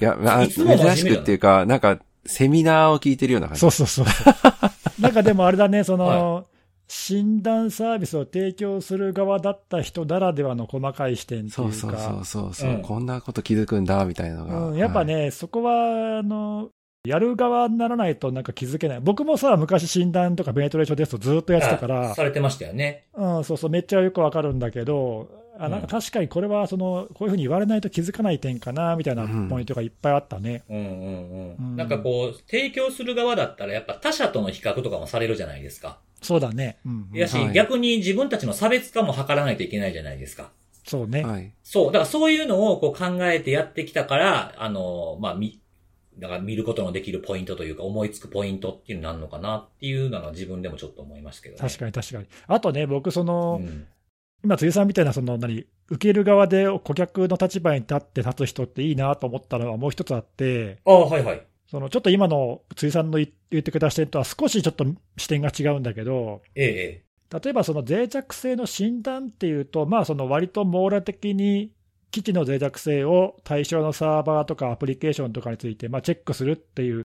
[0.00, 3.60] いや、まあ、いつも真面目だな珍しくっていうか、なんか、セミナーを聞いてるような感じ。
[3.60, 4.06] そうそうそう。
[5.02, 6.46] なんかでもあれだね、その、
[6.88, 12.82] 診断サービスを提供する側だった人ならではの細かい視点っていうか、そうそうそうそうそう、うん。
[12.82, 14.68] こんなこと気づくんだ、みたいなのが。
[14.68, 16.68] うん、やっぱね、そこは、あの、
[17.04, 19.00] やる側にならないとなんか気づけない。
[19.00, 23.06] 僕もさ、昔診断とかベネトレーションテストずっとやってたから、されてましたよね。
[23.14, 30.64] うん、そうそう、めっちゃよくわかるんだけど、あなんか確かにこれはその、こういうふうに言われないと気づかない点かな、みたいなポイントがいっぱいあったね。
[30.68, 31.56] うんうんうん。
[31.58, 35.98] うんなんかこう、提供する側だったらやっぱ他者との比較とかもされるじゃないですか。
[36.22, 36.78] そうだね。
[36.86, 40.50] うん、うんいやし、はい逆に自分たちの差別化も図らないといけないじゃないですか。
[40.84, 41.22] そうね。
[41.22, 41.52] はい。
[41.62, 41.86] そう。
[41.86, 45.60] だからそういうのをこう考えてやってきたから、あの、まあ、み、
[46.18, 51.60] だから見ることのできるポイントというか思いつくポイントっていうのになるのかなっていうのが自分でもちょっと思いますけどね。
[51.60, 52.26] 確かに確かに。
[52.46, 53.86] あとね、僕、その、うん。
[54.44, 61.46] 今、辻さんみたいな、その、何、受ける側で顧客の立場に立って立つ人っていいなと思ったのはもう一つあって、ああ、はいはい。
[61.66, 71.72] その、ちょっと今の辻さんの言言ってくれた視点とは少しちょっと視点が違うんだけど、ええ、え例えばその脆弱性の診断っていうと、まあ、その割と網羅的に
[72.10, 77.02] 機器の脆弱性を対象のサーバーとかアプリケーションとかについてまあチェックするっていう、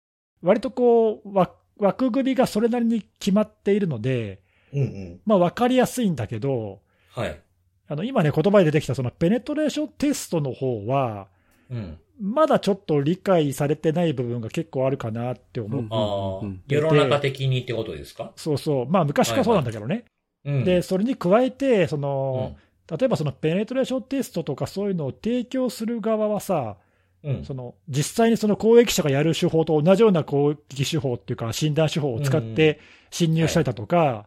[0.43, 4.75] 割とこう、わ枠組みがそれなりに決まっているので、え。
[4.75, 5.21] うんうん。
[5.25, 7.40] まあ、分かりやすいんだけど、はい。
[7.88, 11.29] あの今ね、言葉で出てきたそのペネトレーションテストの方は、
[11.70, 11.99] うん。
[12.23, 18.33] まだちょっと理解されてない部分が結構あるかなって思う、世の中的にってことですか？
[18.37, 20.05] そうそう、まあ昔からそうなんだけどね、
[20.44, 20.64] うん。
[20.64, 22.57] でそれに加えて、そうん、の
[22.90, 26.77] 例えばそのペネトレーションテストとかそういうのを提供する側はさ、
[27.25, 27.44] うん。
[27.46, 34.27] その実際にその攻撃者がやる手法と同じような攻撃手法っていうか、診断手法を使って侵入したりだとか、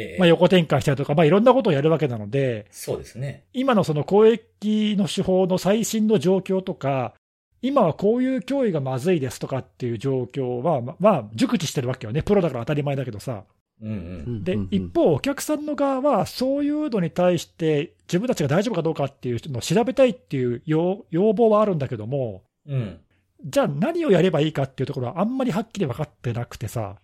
[0.00, 3.44] ええまあ、横展開したりとか、まあ、いろんなことをやるわけなので、そうですね。
[3.52, 7.14] 今のその攻撃の手法の最新の状況とか、
[7.62, 13.42] 今はこういう脅威がまずいですとかっていう状況は、ままあ、熟知してるわけよね、プロだから当たり前だけどさ。
[13.82, 13.92] うんう
[14.30, 14.44] ん。
[14.44, 23.00] で一方、お客さんの側は、そういうのに対して、自分たちが大丈夫かどうかっていうのを調べたいっていう要要望はあるんだけども、うん。
[23.44, 26.96] じゃあ何をやればいいかっていうところは、あんまりはっきり分かってなくてさ、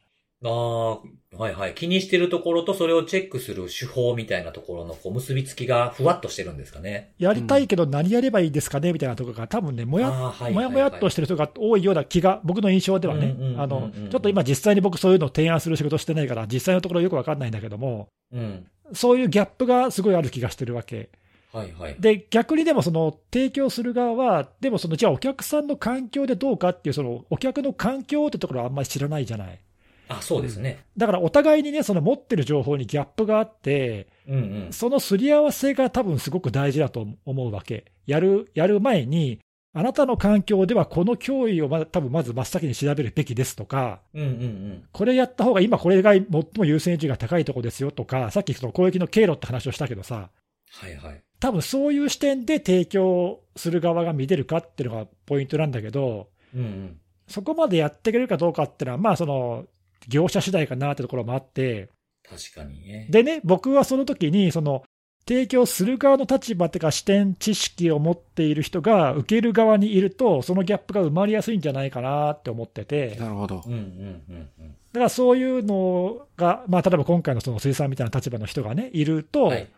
[0.45, 1.75] ああ、はいはい。
[1.75, 7.15] 気にしてるところとそれをチェックする手法みたいなところのこう結びつきがふわっとしてるんですかね。
[7.19, 18.67] やりたいけど何やればいいですかねみたいなところが、多分ね、もやはいはいはいもやもやっとしてる人が多いような気が、僕の印象ではねあのちょっと今、実際に僕、そういうのを提案する仕事してないから、実際のところよく分かんないんだけども、うん。
[18.93, 21.09] そういうギャップがすごいある気がしてるわけ。
[21.53, 21.97] はいはい。
[21.99, 29.61] で、逆にでも、その提供する側は、でもその、じゃあお客さんの環境でどうかっていう、そのお客の環境ってところはあんまり知らないじゃない。
[30.09, 30.85] あ、そうですね。
[30.97, 34.39] だからお互いにね、その持ってる情報にギャップがあって、うんう
[34.69, 34.73] ん。
[34.73, 37.87] そのすり合わせが多分すごく大事だと思うわけ。
[38.07, 39.41] やる、やる前に、
[39.77, 44.85] あなたの環境ではこの脅威をま多分まず真っ先に調べるべきですとか、うんうんうん。
[44.93, 50.31] これやった方が今これが最も優先順位が高いところですよとか、さっきその攻撃の経路って話をしたけどさ、
[50.71, 51.23] はいはい。
[51.41, 56.97] 多分そういう視点で提供する側が見れるかっていうのがポイントなんだけど、うんうん。
[57.27, 59.67] そこまでやってくれるかどうかっていうのは、まあその、
[60.09, 61.89] 業者次第かなってところもあって、
[62.29, 63.07] 確かにね。
[63.11, 64.83] でね、僕はその時に、その、
[65.27, 73.73] 提供する側の立場っていうか視点、知識を持っている人が受ける側にいると、そのギャップが生まれやすいんじゃないかなって思ってて、なるほどうん。
[73.73, 74.77] うんうんうん。
[74.93, 79.69] だからそういうのが、まあ例えば今回のその水産みたいな立場の人がね、いると、はい。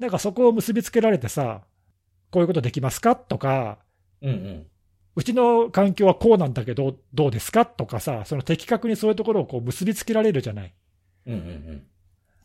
[0.00, 1.60] なんかそこを結びつけられてさ、
[2.30, 3.78] こういうことできますかとか、
[4.22, 4.66] うんうん。
[5.20, 7.66] うちの環境はこうなんだけど、どうですか？
[7.66, 10.72] とかさ、その的確にそういうところをこう結びつけられるじゃない？
[11.26, 11.86] うんうんうん。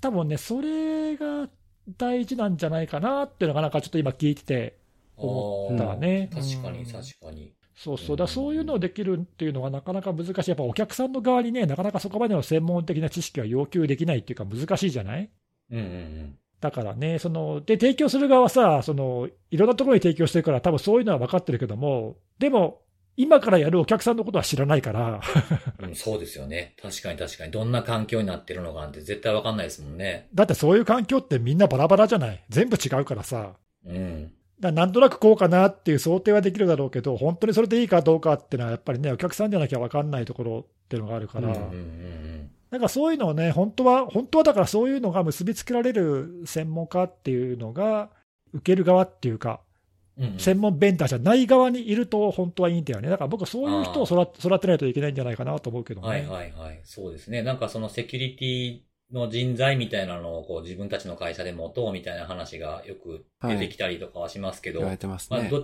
[0.02, 1.48] 多分ね、それが
[1.98, 4.78] 大事なんじゃないかなっていうのが、なんかちょっと今聞いてて
[5.16, 6.30] 思ったね。
[6.34, 7.54] 確かにうん確かに。
[7.76, 10.50] そうそう、だそういうのをできるっていうのはなかなか難しい。
[10.50, 15.30] やっぱお客さんの側にね、なかなかそこまでの専門的な知識は要求できないっていうか難しいじゃない？
[15.72, 16.38] うんうんうん。
[16.66, 22.82] だからね、その、で、提供する側はさ、その、いろんなところに提供してるから、多分そういうのは分かってるけども、でも、
[23.18, 25.22] 今からやるお客さんのことは知らないから、
[25.80, 26.76] うん、そうですよね。
[26.82, 27.52] 確かに確かに。
[27.52, 30.28] どんな環境になってるのかなんて絶対わかんないですもんね。
[30.34, 32.44] だってそういう環境ってみんなバラバラじゃない？
[32.50, 33.54] 全部違うからさ。
[33.86, 34.32] うん。
[34.60, 48.10] だなんとなくこうかなっていう想定はできるだろうけど、本当にそれでいいかどうかっていうのは、やっぱりね、お客さんじゃなきゃ分かんないところっていうのがあるから、うんうんうんなんかそういうのをね、本当は、本当はだからそういうのが結びつけられる専門家っていうのが、
[48.54, 49.62] 受ける側っていうか、
[50.18, 50.40] うんうん。
[50.40, 53.10] 専門ベンダーじゃない側にいると本当はいいんだよね。
[53.10, 56.08] だから僕はそういう人を育て育てないといけないんじゃないかなと思うけどね。
[56.08, 56.80] はいはいはい。
[56.86, 57.42] そうですね。
[57.42, 58.80] なんかそのセキュリティ
[59.12, 64.82] の人材みたいなのをこう自分たちの会社で持とうみたいな話がよく出てきたりとかはしますけど、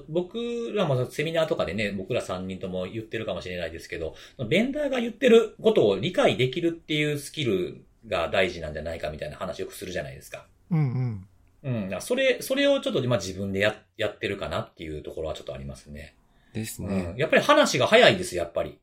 [0.10, 4.15] 僕らもセミナーとかでね、僕ら3人とも言ってるかもしれないですけど、
[4.47, 10.45] ベンダーが言ってることを理解できるっていうスキルが大事なんじゃないかみたいな話よくするじゃないですか。
[10.69, 11.25] うん
[11.63, 11.93] うん。
[11.93, 12.01] うん。
[12.01, 16.15] それ、それをちょっとまあ自分でややってるかなっていうところはちょっとありますね。
[16.54, 16.89] ですうん。
[16.89, 17.13] ね。
[17.17, 18.80] やっぱり話が早いです、やっぱり。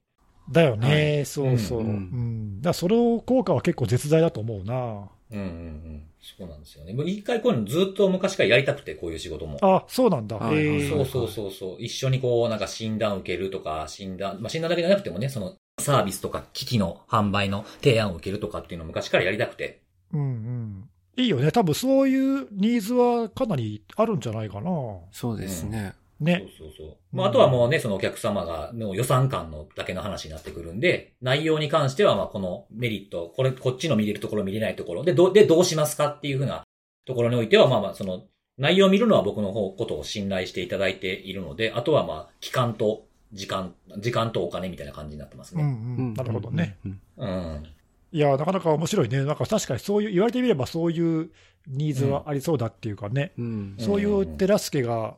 [0.50, 1.80] だよね、はいそうそう。
[1.80, 2.60] ううんん。
[2.60, 4.74] だからその効果は結構絶大だと思うな。
[5.30, 6.02] うんうんうん。
[6.20, 6.92] そうなんですよね。
[6.92, 9.58] もう一回こういうのずっと昔からやりたくて、こういう仕事も。
[9.62, 10.36] あ、そうなんだ。
[10.36, 11.82] はいはいえーそうそうそうそう。
[11.82, 19.82] 一緒にこう、なんか診断受けるとか、診断、まあ診断だけじゃなくてもね、そのサービスとか機器の販売の提案を受けるとかっていうのを昔からやりたくて。
[20.12, 20.88] うんうん。
[21.16, 21.50] いいよね。
[21.50, 24.70] 多分そういうニーズはかなりあるんじゃないかな。
[25.10, 25.94] そうですね。
[26.20, 26.46] ね。
[26.58, 27.16] そうそうそう。
[27.16, 36.64] まあ、あとはもうね、そのお客様が、の予算感のだけの話になってくるんで、内容に関しては、まあ、このメリット、これ、こっちの見れるところ見れないところ、で、どう、で、どうしますかっていうふうな
[37.06, 38.24] ところにおいては、まあまあ、その、
[38.58, 46.02] 内容を見るのは僕の方、ことを信頼していただいているので、あとはまあ、期間と、時間、時間とお金みたいな感じになってますうんうね。
[46.10, 46.14] ん。
[46.14, 46.76] なるほどね。
[46.84, 47.00] うん。
[47.18, 47.66] うん。
[48.10, 49.18] いや、なかなか面白いね。
[49.18, 51.30] なんか確かにそういう、言われてみればそういう
[51.68, 53.32] ニーズはありそうだっていうかね。
[53.38, 53.76] うん。
[53.78, 55.14] そういう手助けが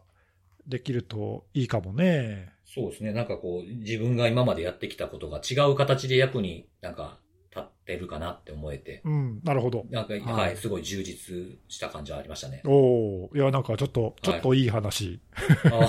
[0.67, 2.53] できるといいかもね。
[2.67, 3.13] そうですね。
[3.13, 7.19] なんかこう、自分が今までやってきたことが違う形で役になんか
[7.51, 9.85] 立ってるかなって思えて、うん、なるほど。
[9.91, 12.63] なんか、はいはい、すごい充実した感じはありましたね。
[12.65, 15.21] おお、いや、なんかちょっと、ちょっといい話。
[15.65, 15.89] あ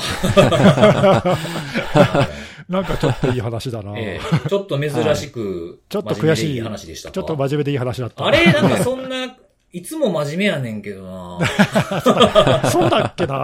[2.67, 3.93] なんかちょっといい話だな。
[3.97, 8.25] ええちょっと珍しく、ちょっと悔しい話でしたちょっとか真面目でいい話だった。
[8.25, 8.45] あれ？
[8.45, 9.37] なんかそんな、
[9.73, 11.39] いつも真面目やねんけどな
[12.69, 13.35] そうだっけな。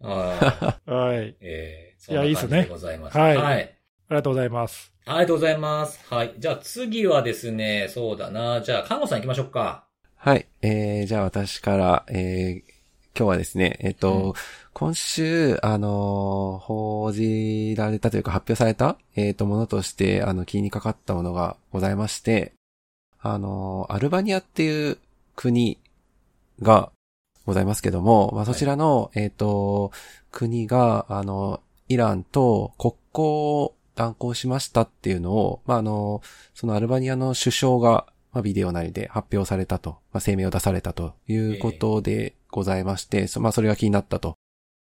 [0.00, 1.36] はい。
[1.40, 3.18] ええいやいいっすねそんな感じでございます。
[3.18, 3.62] はいはい。
[4.10, 4.92] ありがとうございます。
[5.06, 6.00] ありがとうございます。
[6.08, 6.34] はい。
[6.38, 8.60] じゃあ次はですね、そうだな。
[8.60, 9.84] じゃあ、看護さん行きましょうか。
[10.16, 10.46] はい。
[10.62, 12.70] えー、じゃあ私から、えー、
[13.16, 14.32] 今日はですね、えっ、と、うん
[14.72, 22.52] 今週、あのー報じられたというか発表された、えっ、と、ものとして、あの、気にかかったものがございまして、
[23.20, 24.98] あのーアルバニアっていう
[25.40, 25.78] 国
[26.60, 26.92] が
[27.46, 29.90] ございますけども、まあ、そちらの、えっ、と、
[30.30, 36.20] 国が、あの、イランと国交を断交しましたっていうのを、まあ、あの、
[36.52, 44.34] そのアルバニアの首相が、まあ、ビデオなりで発表されたと、まあ、声明を出されたということでございまして、そまあ、それが気になったと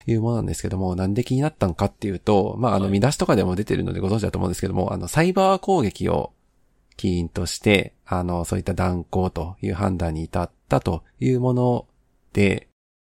[0.07, 2.95] いうものなんですけども、なんで気になったのかっていうと、まあ、あの、はい。
[2.95, 6.33] 見出しとかでも出てるのでご存知だと思うんですけども、あの、サイバー攻撃を
[6.97, 11.87] 起因として、あの、そういった断交という判断に至ったというもの
[12.33, 12.69] で、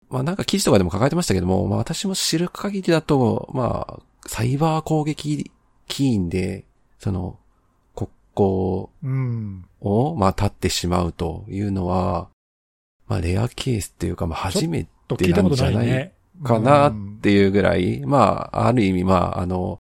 [0.09, 5.51] まあなんか記事とかでも書かれてましたけども、まあ私も知る限りだと、まあ、サイバー攻撃
[5.87, 6.65] 起因で、
[6.99, 7.39] その、
[7.95, 9.65] 国交うん。
[9.81, 12.29] を、まあ立ってしまうというのは、
[13.07, 16.13] まあレアケースっていうか、まあ初めてなんじゃないね。
[16.43, 19.79] かなっていうぐらい、まあ、ある意味、まあ、あの、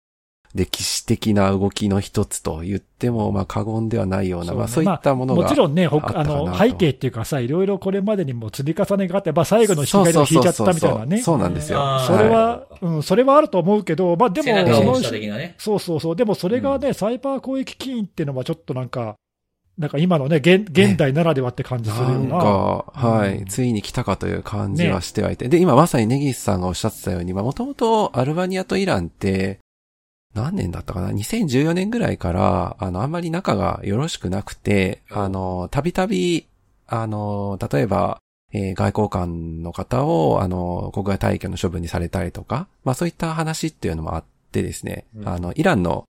[0.53, 11.21] 歴史的な動きの一つと言っても、まあ過言ではないような、そう、ね,、まあ、そういったものが、もちろんね、あの背景っていうかさ、いろいろこれまでにも積み重ねがあって、まあ、最後の引き換えで引いちゃったみたいなね。
[11.21, 11.99] そうなんですよ。
[12.05, 19.15] それは、うん、それはあると思うけど、まあでも、その、ね、そうそうそう、でもそれがね、うん、サイバー攻撃起因っていうのはちょっとなんか、
[19.77, 22.19] なんか今のね、現現代ならではって感じするような。
[22.19, 25.45] なんか、はい、うん、ついに来たかという感じはしてはいて。
[25.45, 29.59] ね、で、今まさにネギスさんがおっしゃってたように、まあもともとアルバニアとイランって、
[30.33, 36.47] 何年だったかな ?2014 年ぐらいから、あの、あんまり仲がよろしくなくて、あの、たびたび、
[36.87, 38.19] あの、例えば、
[38.53, 46.05] えー、外交官の方を、あの、国外退去の処分にされたりとか、まあそういった話っていうのもあってですね、うん、あの、イランの、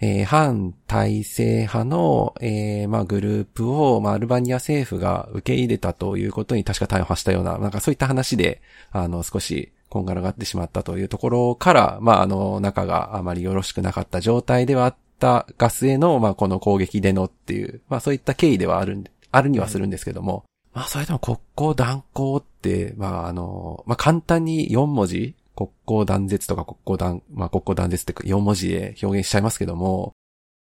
[0.00, 30.12] えー、反体制派の、えー、まあグループを、まあアルバニア政府が受け入れたということに確か逮捕したような、なんかそういった話で、あの、少し、こんがらがってしまったというところから、まあ、あの、仲があまりよろしくなかった状態ではあったガスへの、まあ、この攻撃でのっていう、まあ、そういった経緯ではある、あるにはするんですけども、まあ、それでも国交断交って、まあ、あの、まあ、簡単に4文字国交断絶とか国交断、まあ、国交断絶って4文字で表現しちゃいますけども、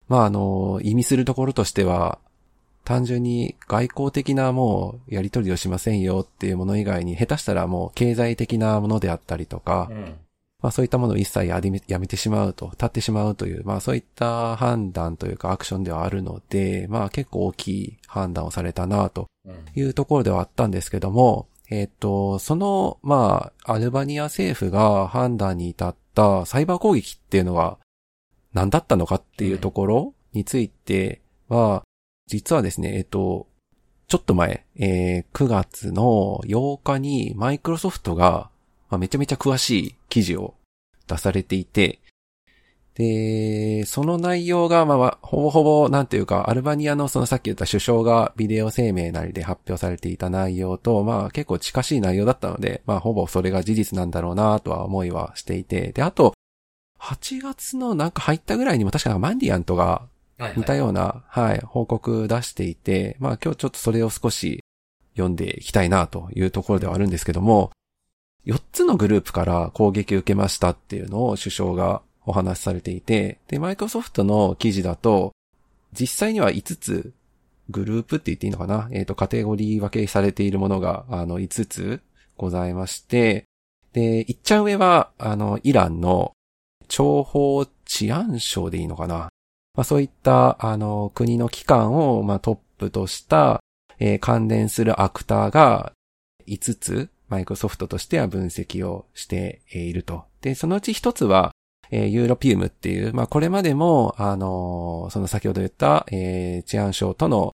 [0.09, 2.19] まあ、あの、意味するところとしては、
[2.91, 10.17] 単純に外交的なもうやり取りをしませんよっていうもの以外に、下手したらもう経済的なものであったりとか、うん、
[10.61, 19.29] まあそういったものを一切やめてしまうと、立ってしまうという、まあそういった判断というかアクションではあるので、まあ結構大きい判断をされたなと
[19.77, 27.79] いうところではあったんですけども、うん、えっ、と、その、まあ、アルバニア政府が判断に至ったサイバー攻撃っていうのは
[28.53, 31.85] 何だったのかっていうところについては、
[32.31, 33.49] 実はですね、えっと、
[34.07, 38.51] ちょっと前、えー、9月の8日にマイクロソフトが、
[38.89, 40.55] まあ、めちゃめちゃ詳しい記事を
[41.09, 41.99] 出されていて、
[42.95, 56.35] で、その内容が、まあ、ほぼほぼ、なんていうか、アルバニアのそのさっき言った首相がビデオ声明なりで発表されていた内容と、まあ結構近しい内容だったので、まあほぼそれが事実なんだろうなとは思いはしていて、で、あと、
[57.01, 60.03] 8月のなんか入ったぐらいにも確かマンディアントが
[60.57, 64.65] 似たような、はい、報告出していて、まあ今日ちょっとそれを少し
[65.15, 67.71] 読んでいきたいなというところではあるんですけども、
[68.47, 75.33] 4つのグループから攻撃を受けましたっていうのを首相がお話しされていて、で、マイクロソフトの記事だと、
[75.93, 77.13] 実際には5つ
[77.69, 78.89] グループって言っていいのかな？
[78.93, 82.01] えっ、ー、と、カテゴリー分けされているものが、あの、5つ
[82.37, 83.45] ございまして、
[83.93, 86.33] で、一ちゃん上は、あの、イランの
[86.89, 89.29] 諜報治安省でいいのかな？
[89.77, 93.63] まあ、そういった、あの、国の機関を、まあ、トップとした、
[93.99, 95.93] えー、関連するアクターが
[96.47, 100.25] 5つ、マイクロソフトとしては分析をしていると。
[100.41, 101.53] で、そのうち1つは、
[101.91, 107.53] えー、ユーロピウムっていう、まあ、これまでも、あのー、その先ほど言った、えー、治安省との、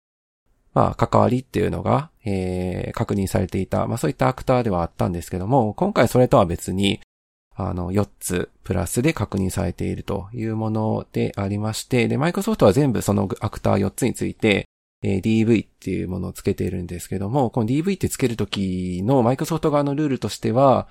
[0.73, 7.01] まあ、関わりっていうのが、えー、確認されていた、まあ、そういったアクターではあったんですけども、今回それとは別に、
[7.57, 14.69] あの、4つプラスで確認されているというものでありまして、で、マイクロソフトは全部そのアクター4つについて、
[15.03, 20.87] えー、DV っていうものをつけているんですけども、この DV ってつけるときのマイクロソフト側のルールとしては、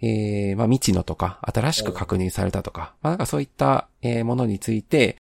[0.00, 5.16] えー、まあ、未知のとか、新しく確認されたとか、まあ、なんかそういった、えー、ものについて、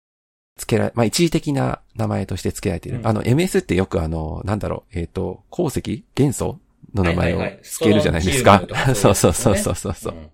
[0.57, 2.99] つけられ、まあ、一時的な名前として付けられている。
[2.99, 6.59] うん、あの、MS ってよくあの、なんだろう、えっ、ー、と、鉱石元素
[6.93, 8.63] の名前を付けるじゃないですか。
[8.93, 10.13] そうそうそうそうそうそう。
[10.13, 10.29] うん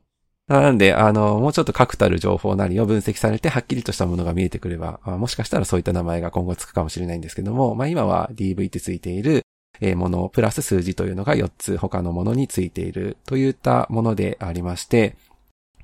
[0.48, 9.44] なんで、あの、もうちょっと確たる情報なりを分析されて、はっきりとしたものが見えてくれば、もしかしたらそういった名前が今後つくかもしれないんですけども、まあ今は DV ってついている、
[9.80, 15.16] えもの、プラス数字というのが4つ他のものについているといったものでありまして、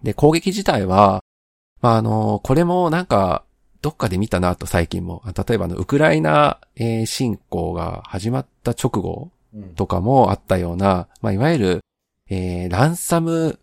[0.04, 1.24] で、攻撃自体は、
[1.82, 3.44] まああの、これもなんか、
[3.82, 5.24] どっかで見たなと最近も。
[5.26, 9.32] 例えばの、ウクライナ、え侵攻が始まった直後
[9.78, 11.80] とかもあったような、まあいわゆる、
[12.30, 13.60] えー、ランサムウ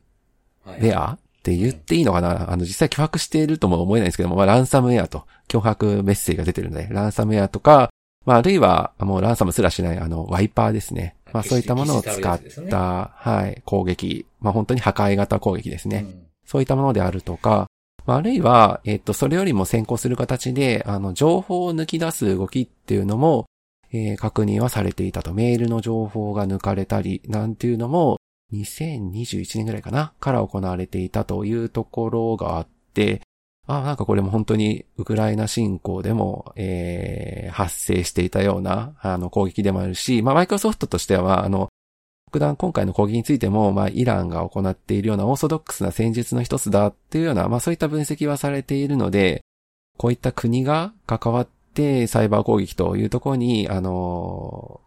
[0.66, 1.12] ェア？
[1.12, 2.50] って言っていいのかな？
[2.52, 7.90] あの、実際脅迫しているとも思えないんですけども、まあ、ランサムウェアと脅迫メッセージが出てるので、ランサムウェアとか、
[8.24, 11.14] まあ、あるいは、もうランサムすらしない、あの、ワイパーですね。
[11.32, 14.26] まあ、そういったものを使った、ね、はい、攻撃。
[14.40, 16.04] まあ、本当に破壊型攻撃ですね。
[16.08, 17.68] うん、そういったものであるとか、
[18.04, 23.46] まあ、あるいは、えっと、それよりも先行する形で、あの、情報を抜き出す動きっていうのも、
[23.92, 25.32] えー、確認はされていたと。
[25.32, 28.18] メールの情報が抜かれたり、なんていうのも、
[28.52, 33.22] 2021年ぐらいかなから行われていたというところがあって、
[33.66, 41.68] あなんかこれも本当にウクライナ侵攻でも、えー、発生していたような、あの、攻撃でもあるし、まあ、マイクロソフトとしては、あの、
[42.26, 49.42] 特段今回の攻撃についても、まあ、イランが行っているようなオーソドックスな戦術の一つだっていうような、まあ、そういった分析はされているので、
[49.96, 54.80] こういった国が関わってサイバー攻撃というところに、あの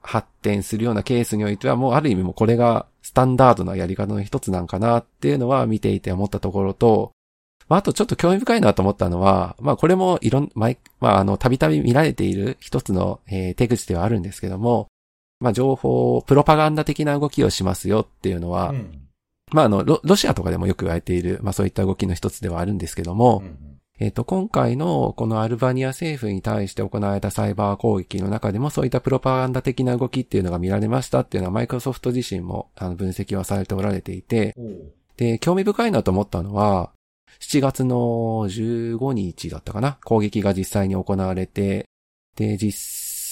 [0.00, 7.12] 発展するようなケースにおいては、もうある意味もこれがスタンダードなやり方の一つなんかなっていうのは見ていて思ったところと、
[7.68, 10.70] まあ、あとちょっと興味深いなと思ったのは、まあこれもいろん、ま
[11.02, 14.88] あ、あの、たびたび見られている一つの、えー、手口ではあるんですけども、
[15.38, 19.02] まあ情報、プロパガンダ的な動きをしますよっていうのは、うん、
[19.52, 34.54] まああのロ、ロシアとかでもよく言われている、まあそういった動きの一つではあるんですけども、うんえっ、と、今回のこのアルバニア政府に対して行われたサイバー攻撃の中でもそういったプロパガンダ的な動きっていうのが見られましたっていうのはマイクロソフト自身もあの分析はされておられていて、
[35.16, 36.92] で、興味深いなと思ったのは、
[37.40, 39.98] 7月の15日だったかな？
[40.04, 41.86] 攻撃が実際に行われて、
[42.36, 42.72] で、実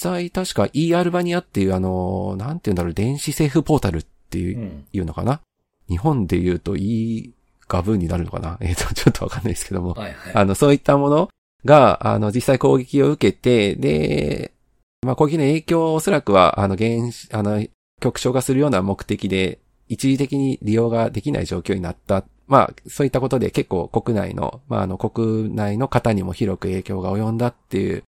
[0.01, 5.41] 際確か e アルバニアっていうあの、なんて言うんだろう、電子政府ポータルっていう、うん、のかな？
[5.87, 7.34] 日本で言うと e
[7.67, 8.57] ガブーになるのかな？
[8.61, 9.93] えっ、ー、と、ちょっとわかんないですけども。
[9.93, 11.29] はいはい、あの、そういったもの
[11.63, 14.53] が、あの、実際攻撃を受けて、で、
[15.01, 16.89] まあ、攻撃の影響をおそらくは、あの、原、
[17.31, 17.65] あの、
[18.01, 22.25] 局所化するような目的で、一時的に利用ができない状況になった。
[22.47, 28.03] まあ、そういったことで結構国内の、まあ、あの、国内の方にも広く影響が及んだっていう、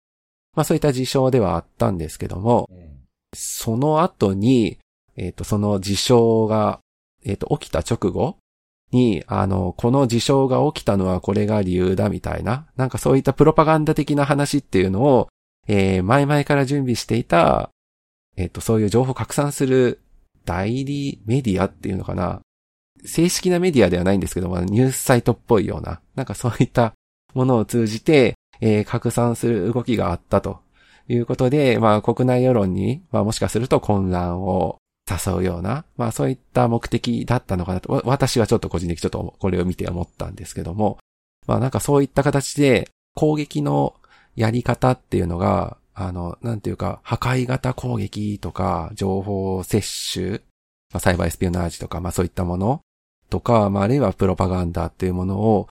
[0.56, 3.00] まあ、そういった事象ではあったんですけども、うん、
[3.36, 4.80] その後に、
[5.16, 6.80] えっ、ー、と、その事象が、
[7.26, 8.38] えっ、ー、と、起きた直後
[8.92, 15.28] に、あの、この事象が起きたのはこれが理由だみたいな、なんかそういったプロパガンダ的な話っていうのを、
[15.68, 17.70] えー、前々から準備していた、
[18.38, 20.02] えっ、ー、と、そういう情報拡散する
[20.46, 22.40] 代理メディアっていうのかな。
[23.06, 26.94] 正式なメディアではないんですけども、ニュースサイトっぽいような、なんかそういった
[27.34, 30.62] ものを通じて、えー、拡散する動きがあったと
[31.08, 34.78] いうことで、まあ国内世論に、まあもしかすると混乱を
[35.10, 40.98] 誘うような、まあそういった目的だったのかなと、私はちょっと個人的にちょっとこれを見て思ったんですけども、
[41.48, 43.96] まあなんかそういった形で攻撃の
[44.36, 50.42] やり方っていうのが、あの、なんていうか、破壊型攻撃とか、情報摂取、
[50.94, 52.82] まあ、サイバーエスピオナージとか、まあそういったもの
[53.30, 55.68] とか、まあ、あるいはプロパガンダっていうものを、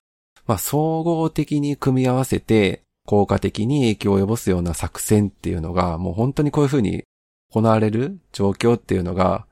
[0.47, 7.05] まあ、総合的に組み合わせて、効果的に影響を及ぼすような作戦っていうのが、もう本当にこういうふうに
[7.53, 9.47] 行われる状況っていうのが、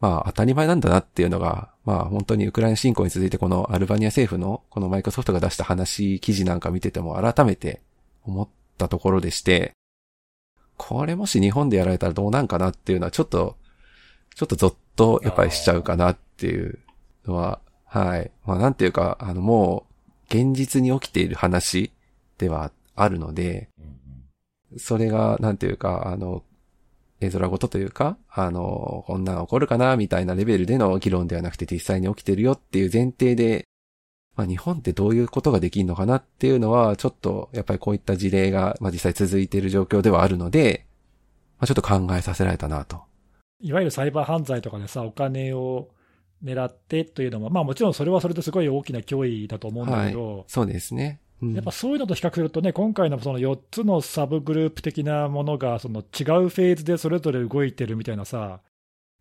[0.00, 7.82] まあ当たり前なんだなっていうのが、まあ本当にウクライナ侵攻に続いてこのアルバニア政府のこのマイクロソフトが出した話、記事なんか見てても改めて
[8.24, 8.48] 思っ
[8.78, 9.72] たところでして、
[10.76, 13.56] これもし日本でやられたらどうなんかなっていうのはちょっと、
[14.34, 16.78] ちょっとゾッとやっぱりしちゃうかなっていう
[17.26, 18.30] のは、はい。
[18.46, 19.84] まあなんていうか、あのも
[20.30, 21.92] う、現実に起きている話
[22.38, 23.68] ではあるので、
[24.78, 26.44] それが、なんていうか、あの、
[27.20, 33.66] 絵空ごとというか、あの、こんな起こるかな、みたいなレベルでの議論ではなくて実際に起きてるよっていう前提で、
[34.36, 40.86] まあ日本ってどういうことができるのかなっていうのは、ちょっと、やっぱりこういった事例が、まあ実際続いている状況ではあるので、
[41.58, 43.02] まあちょっと考えさせられたなと。
[43.60, 45.88] いわゆるサイバー犯罪とかでさ、お金を
[46.42, 51.20] 狙ってというのも、まあもちろんそれはそれですごい大きな脅威だと思うんだけど、はい、そうですね。
[51.42, 58.60] うん、やっぱそういうのと比較するとね、今回のその4つのサブグループ的なものが、その違うフェーズでそれぞれ動いてるみたいなさ、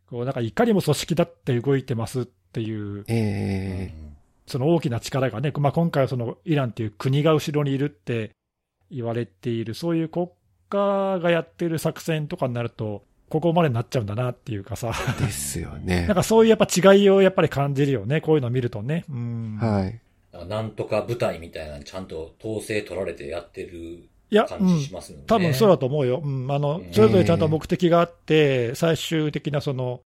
[0.09, 8.31] こうなんかいかにも組織だって動いてますっていう、えー、その大きな力がね、まあ、今回はそのイランっていう国が後ろにいるって
[8.91, 10.29] 言われている、そういう国
[10.69, 14.91] 家がやってる作戦とかになると、ここまでになっちゃうんだなっていうかさ。
[15.19, 16.07] ですよね。
[16.07, 18.21] なんかそういうやっぱ違いをやっぱり感じるよね。
[18.21, 19.05] こういうのを見るとね。
[19.07, 19.57] うん。
[19.61, 19.99] はい。
[20.45, 24.09] なんとか舞台みたいなちゃんと統制取られてやってる
[24.47, 25.23] 感じしますよね。
[25.27, 26.21] 多分そうだと思うよ。
[26.23, 26.51] うん。
[26.51, 30.01] あの、それぞれちゃんと目的があって、最終的なその、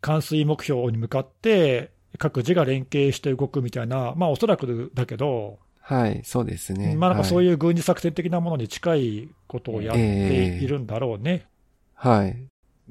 [0.00, 6.96] 冠水目標に向かって、各自が連携して動くみたいな、まあおそらくだけど、はい、そうですね。
[6.96, 11.46] まあなんかそういう軍事作戦的なものに近いことをやっているんだろうね。
[11.94, 12.36] はい。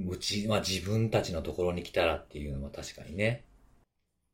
[0.08, 3.44] うち、まあ自分たちのところに来たらっていうのは確かにね、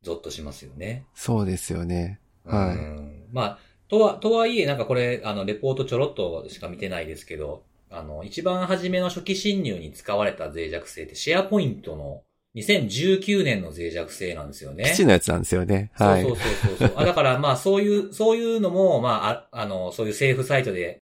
[0.02, 1.04] ゾッとしますよね。
[1.14, 2.20] そうですよね。
[2.44, 3.32] はい。
[3.32, 12.22] まあ、とは、とはいえ、なんかこれ、あの、レポートちょろっとしか見てないですけど、あの、一番初めの初期侵入に使われた脆弱性ってシェアポイントの
[12.54, 14.84] 2019年の脆弱性なんですよね。
[14.84, 15.90] 基地のやつなんですよね。
[15.94, 16.22] はい。
[16.22, 17.04] そうそうそうそうあ。
[17.04, 21.02] だからまあそういう、そういうのも、まあ、ああの、そういう政府サイトで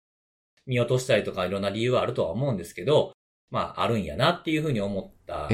[0.66, 3.12] 見落としたりとかいろんな理由はあるとは思うんですけど、
[3.50, 5.48] まあ、あるんやなっていうふうに思った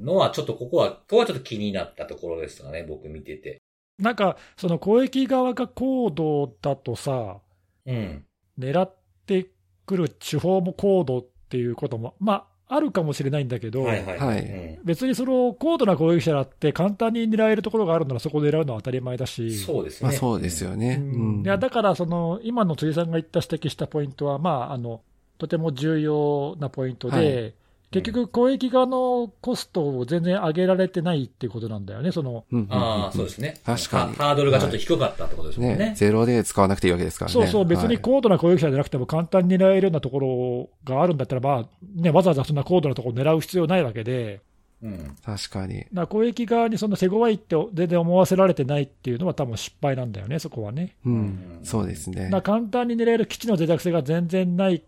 [0.00, 3.60] のは、ちょっとここは、ここはちょっと気になったところですかね、僕見てて。
[4.00, 7.38] なんか、その攻撃側が高度だとさ、
[7.86, 8.24] うん。
[8.58, 8.96] 狙っ
[9.26, 9.46] て
[9.86, 14.18] くる手法も高度っていうことも、まあ、あるかもしれないんだけど、はいはい。
[14.18, 19.58] はいうん別にその高度な攻撃者だって簡単に狙えるところがあるならそこで狙うのは当たり前だし。
[19.58, 20.08] そうですね。
[20.08, 20.98] まあそうですよね。
[20.98, 25.02] ううんんいやだからその、今の辻さんが言った指摘したポイントは、まあ、あの
[25.36, 27.54] とても重要なポイントで、はい
[27.92, 33.60] 結局、攻撃側のコストを全然上げられてないっていうことなんだよね、そのうんうんうんああ、そうですね。
[33.64, 35.76] 確かにハハードルがちょっと低かったってことですもんね。
[35.76, 37.32] ね、ゼロで使わなくていいわけですからね。
[37.32, 44.40] そうそう、別にはい高度な攻撃者じゃなくても簡単に狙えるようなところがあるんだったら、まあね、わざわざそんな高度なところを狙う必要ないわけで、
[44.82, 45.16] うん。
[45.24, 45.80] 確かに。
[45.80, 50.96] だから攻撃側にその手強いって全然思わせられてないっていうのは、多分失敗なんだよね、そこはね。
[51.04, 51.60] ううんん。
[51.62, 54.82] そうですね簡単に狙える基地の脆弱性が全然ない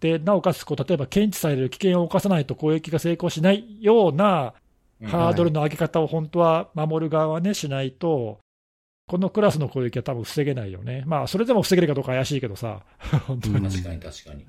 [0.00, 4.54] って、なおかつこう、例えば検知される危険を冒さないと攻撃が成功しないような
[5.04, 8.38] ハードルの上げ方を本当は守る側はね、しないと、
[9.06, 11.02] このクラスの攻撃は多分防げないよね。
[11.04, 12.80] まあ、それでも防げるかどうか怪しいけどさ、
[13.26, 13.56] 本当に。
[13.56, 14.44] うん確かに確かに。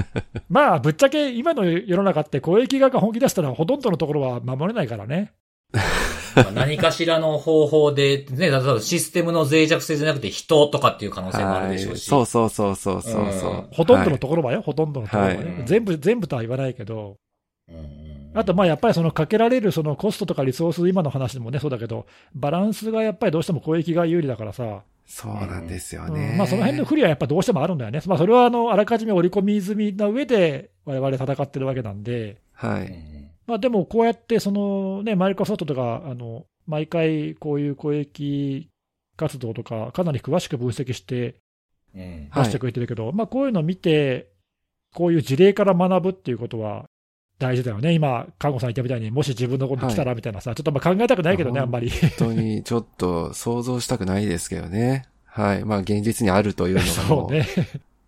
[0.48, 5.32] まあ、ぶっちゃけ今の世の中って攻撃側が本気出したらほとんどのところは守れないからね。
[6.36, 11.76] まあ何かしらの方法で、ね、例えばシステムの脆弱性じゃなくて人とかっていう可能性もあるはい。
[11.76, 12.04] でしょうし。
[12.04, 15.36] そうそうそうそうそうそううんほとんどのはいところはよ、ほとんどのところはね。
[15.36, 17.16] はい全部、全部とは言わないけど、
[18.34, 26.34] あとまあやっぱりそのかけられるそのコストとかリソース、今の話でもね、そうだけど、バランスがやっぱりどうしても攻撃が有利だからさ、そうなんですようんね。
[26.36, 28.00] まあその辺の不利はやっぱどうしてもあるんだよね。
[28.06, 33.23] まあそれはあのあらかじめ織り込み済みな上で、我々戦ってるわけなんで、はい。
[33.46, 38.70] うんうんまあでもこうやってそのね、マイクロソフトとか、あの、毎回こういう攻撃
[39.16, 41.36] 活動とか、かなり詳しく分析して
[41.94, 44.30] うんはい出してくれてるけど、まあこういうのを見て、
[44.94, 46.86] こういう事例から学ぶっていうことは
[47.38, 47.92] 大事だよね。
[47.92, 51.90] 今、看護さん言ったみたいに、もし自分のこと来たらみたいなさ、ちょっとまあ考えたくないけどね、ああんまり。
[51.90, 55.06] 本当にちょっと想像したくないですけどね。
[55.24, 55.64] はい。
[55.64, 56.92] まあ現実にあるというのがも
[57.28, 57.46] そうね。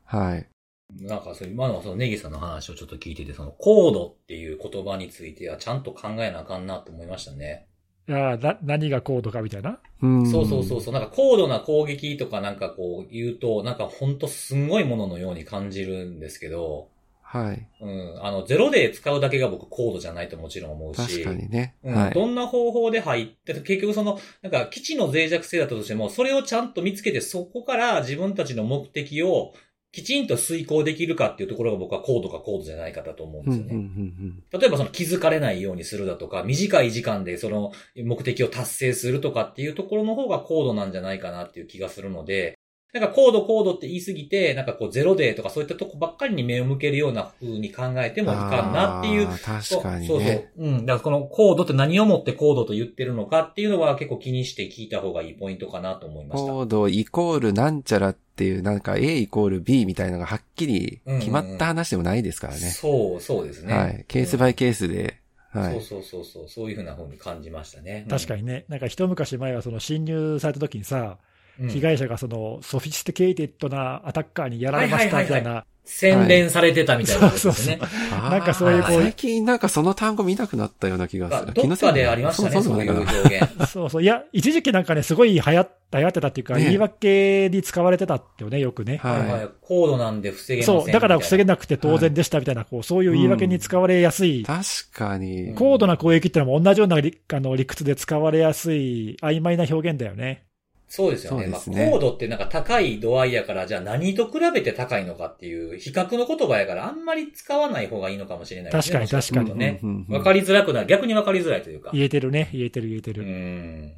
[0.05, 0.47] はい。
[0.95, 7.67] なんかそう今のそのネギさんの話をちょっと聞いてて、そのコードっていう言葉についてはちゃんと考えなあかんなと思いましたね。
[8.09, 9.81] いやな何が高度かみたいな？
[10.01, 10.95] うんそうそうそうそう。
[10.95, 16.89] なんか高度な攻撃とかなんかこう言うと、なんかほんとすんごいもののように感じるんですけど、
[17.29, 17.69] はい。
[17.81, 18.25] うん。
[18.25, 21.25] あの、ゼロで使うだけが僕高度じゃないともちろん思うし。
[21.25, 21.75] 確かにね。
[21.83, 22.15] うんはい。
[22.15, 29.55] どんな方法で入って、結局その、なんか基地の脆弱性だったとしても、それをちゃんと見つけて、そこから自分たちの目的を
[29.97, 33.85] きちんと遂行できるかっていうところが僕は高度か高度じゃないかだと思うんうんうんうですよね。
[33.85, 42.59] ん例えばその気づかれないようにするだとか、短い時間でその目的を達成するとかっていうところの方が高度なんじゃないかなっていう気がするので、
[42.99, 49.43] なんか高度高度って言い過ぎて、なんかこうゼロデーとかそういったとこばっかりに目を向けるような風に考えてもいかんなっていう確
[49.83, 50.51] かにそうそうね。
[50.57, 50.67] そう。
[50.67, 50.87] うん。
[50.87, 56.53] だからこのコードって何をもってコードと言ってるのかっていうのは結構気にして聞いた方がいいポイントかなと思いました。
[56.53, 62.61] コードイコールなんちゃらっていう、なんか A イコール B みたいなのがはっきり決まった話でもないですからね。
[62.61, 63.75] そう、そうですね。
[63.75, 64.05] はい。
[64.09, 65.19] ケースバイケースで。
[65.51, 65.73] はい。
[65.73, 66.49] そうそうそうそう。
[66.49, 68.07] そういうふうな風に感じましたね。
[68.09, 68.65] 確かにね。
[68.69, 71.17] なんか一昔前はその侵入された時にさ、うん
[71.59, 75.65] 被害者がその sophisticated なアタッカーにやられましたみたいな。
[75.87, 77.79] 洗練されてたみたいなことですね。
[77.81, 81.55] あーなんかそういうこう最近なんかその単語見なくなったような気がする。
[81.55, 83.49] どっかでありましたね、そういう表現。
[83.71, 84.03] そうそう。
[84.03, 88.97] いや、一時期なんかね、すごい流行った、流行ってたっていうか、ね言い訳に使われてたってよね、よくね。
[88.97, 90.93] はいはい高度なんで防げませんそう。
[90.93, 95.55] だから防げななくて当然でしたみたいな、こう、そういう言い訳に使われやすい、確かに。
[95.55, 100.46] 高度な攻撃ってのも同じような理あの理屈で使われやすい曖昧な表現だよね。
[100.89, 101.47] そうですよね。
[101.47, 108.99] ねまあ、コードってなんか高い度合いやから、じゃあ何と比べて高いのかっていう比較の言葉やから、あんまり使わない方がいいのかもしれないですね。
[108.99, 109.81] 確かにもしするとね。
[109.83, 110.87] うんうんうんわかりづらくなる。
[110.87, 111.91] 逆にわかりづらいというか。
[111.93, 112.49] 言えてるね。
[112.53, 113.23] 言えてる言えてうる。
[113.25, 113.93] ん。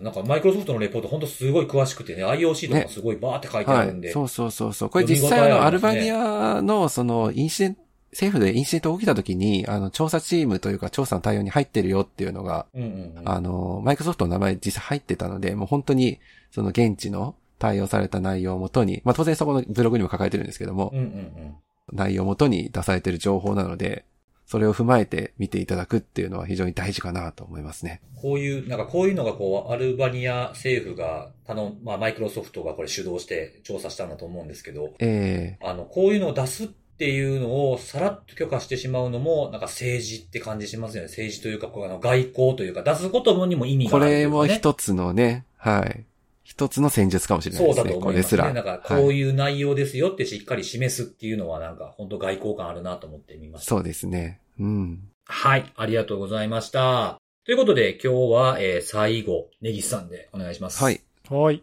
[0.00, 3.86] なんかマイクロソフトのレポート本当すごい詳しくてね、IOC とかもすごいバーって書いてあはい。
[3.88, 4.12] るんで。
[4.12, 4.90] そうそうそうそう。
[4.90, 7.82] これ実際あの、アルバニアのその、インシデント、
[8.12, 13.28] 政府でインシデント起きた時に、あの、調査チームというか調査の対応に入ってるよっていうのが、うんうんうん。
[13.28, 16.18] あの、マイクロソフトの名前実際入ってたので、もう本当に、
[16.50, 21.54] その現地の対応された内容をもとに、まあ当然そこのブログにも書かれてるんですけどもう、んうんうん。
[21.92, 24.04] 内容をもとに出されてる情報なので、
[24.48, 28.00] それを踏まえて見ていただくっていうのは非常に大事かなと思いますね。
[28.16, 41.08] こういう、なんかこういうのがこう、アルバニア政府が、頼まあマイクロソフトがこれ主導して調査したんだと思うんですけど、えあの、こういうのを出すっていうのをさらっと許可してしまうのも、なんか政治って感じしますよね。
[41.08, 44.36] 政治というか、こうあの外交というか、出すことにも意え味がこれあるというか、ね。
[44.36, 46.04] も一つのね、はい。
[46.42, 47.84] 一つの戦術かもしれないそうですね。
[47.84, 48.48] だと思いますこれですら。
[48.48, 48.52] ね。
[48.52, 53.68] なんか、こういう内容ですよってしっかり示すっていうのは、なんか、本当外交感あるなと思ってみました。
[53.68, 54.40] そうですね。
[54.58, 55.08] うん。
[55.24, 55.72] はい。
[55.76, 57.20] ありがとうございました。
[57.44, 60.82] ということで、今日は、えー、最後、ネギスさんでお願いします。
[60.82, 61.00] はい。。
[61.30, 61.62] はい。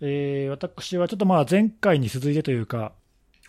[0.00, 2.92] えー、私はちょっとまあ前回に続いてというか、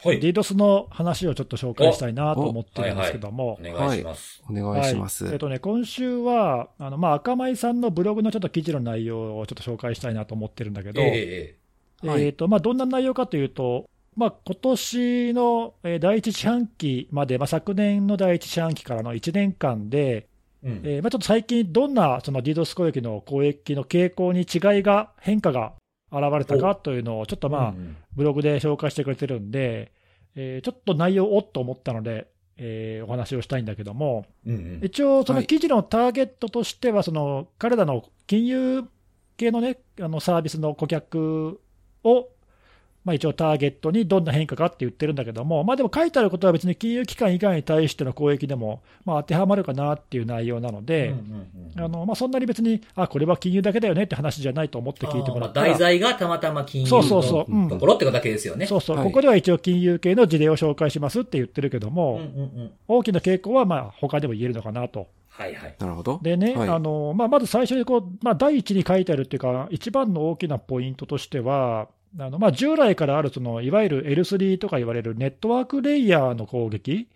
[0.06, 0.20] はい。
[0.20, 4.43] DDoS の話をちょっと紹介したいなと思ってるんですけどもお、願いします。
[4.47, 5.24] お願いします。
[5.24, 11.58] はいえっとね、今週は、あのまあ、赤米さんのブログのちょっと記事の内容をちょっと紹介したいなと思ってるんだけど、ええ
[12.03, 20.28] えはいえーとまあ、どんな内容かというと、まあ今年のえー第一四半期まで、まあ、昨年の第一四半期からの1年間で、
[20.64, 20.82] えうん。
[20.84, 25.74] えーまあ、ちょっと最近、どんなその DDoS 攻撃の攻撃の傾向に違いが、変化が
[26.12, 29.91] 現れたかというのを、ちょっとまあ、うんブログで紹介してくれてるんで、
[30.36, 32.28] えーちょっと内容おっと思ったので、
[32.58, 34.80] えーお話をしたいんだけども、うんうん。
[34.84, 35.48] 一応、そのはい。
[35.48, 38.84] 記事のターゲットとしては、その彼らの金融
[39.38, 41.62] 系のね、あのサービスの顧客
[42.04, 42.28] を、
[43.06, 51.14] まあ、一応ターゲットにどんな変化かって言ってるんだけども、まあでも書いてあることは別に金融機関以外に対しての攻撃でも、まあ、当てはまるかなっていう内容なので、
[52.16, 58.66] そんなに別に、あこれは金融だけだよねって話じゃないと思って聞いてもらったら題材がたまたま金融そうそうそううんのところってことだけですよね。
[58.66, 62.22] そうそう、はいここでは一応金融系の事例を紹介しますって言ってるけどうんも。
[62.88, 65.08] 大きな傾向はまあ他でも言えるのかなと。
[65.38, 65.76] はいはい。
[65.80, 66.20] なるほど。
[66.22, 77.09] でね、はいあのまあ、まず最初にこう、まあ、第一に書いてあるっていうか、一番の大きなポイントとしては、あのまあ、従来からあるそのいわゆる L3 とか言われるネットワークレイヤーの攻撃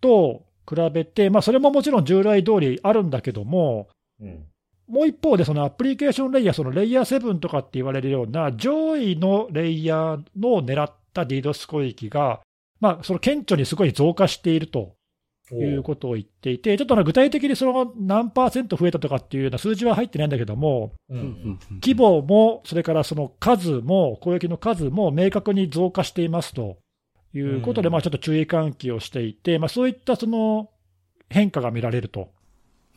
[0.00, 3.88] と比べて、まあ、それももちろん従来通りあるんだけども、
[4.20, 4.44] うん。
[4.88, 12.40] もう一方で、そのアプリケーションレイヤー、そのレイヤー7とかって言われるような、上位のレイヤーの狙った DDoS 攻撃が、
[12.80, 14.94] まあ、その顕著にすごい増加していると
[15.54, 26.78] いうことを言っていて、ちょっと具体的にその何パーセント増えたとかっていうような数字は入ってないんだけども、規模も、それからその数も、攻撃の数も明確に増加していますと
[27.34, 27.92] いうことで、うん。
[27.92, 30.70] まあちょっと注意喚起をしていて、まあ、そういったその
[31.28, 32.30] 変化が見られると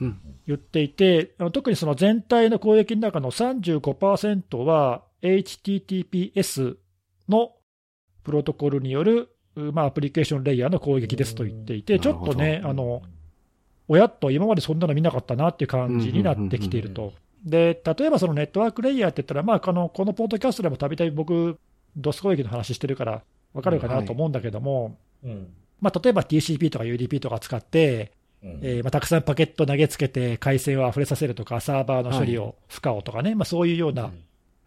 [0.01, 0.19] うん。
[0.47, 6.77] 言っていて、あの特にその全体の攻撃の中の35%は、HTTPS
[7.29, 7.51] の
[8.23, 13.01] プロトコルによる、まあ、アプリケーションレイヤーの攻撃ですと言っていて、うんちょっとね、うんあの、
[13.87, 17.13] おやっと今までそんなの見なかったなっていう感じになってきているうんと。
[17.43, 21.59] で、例えばそのネットワークレイヤーって言ったら、まあ、このこのポッドキャストでもたびたび僕、
[21.97, 23.23] ドス攻撃の話してるから
[23.53, 25.53] 分かるかなと思うんだけども、うん。
[25.81, 28.11] まあ、例えば TCP とか UDP とか使って、
[28.43, 34.11] うんえーまあ、たくさんパケット投げつけて回線を溢れさせるとか、サーバーの処理を不可をとかね、まあ、そういうような、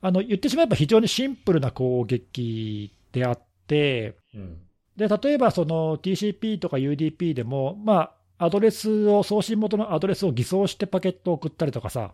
[0.03, 4.59] あの言ってしまえば非常にシンプルな攻撃であって、うん。
[4.97, 12.13] で例えばその TCP とか UDP でも、まあ、アドレスを、送信元のアドレスを偽装してパケットを送ったりとかさ、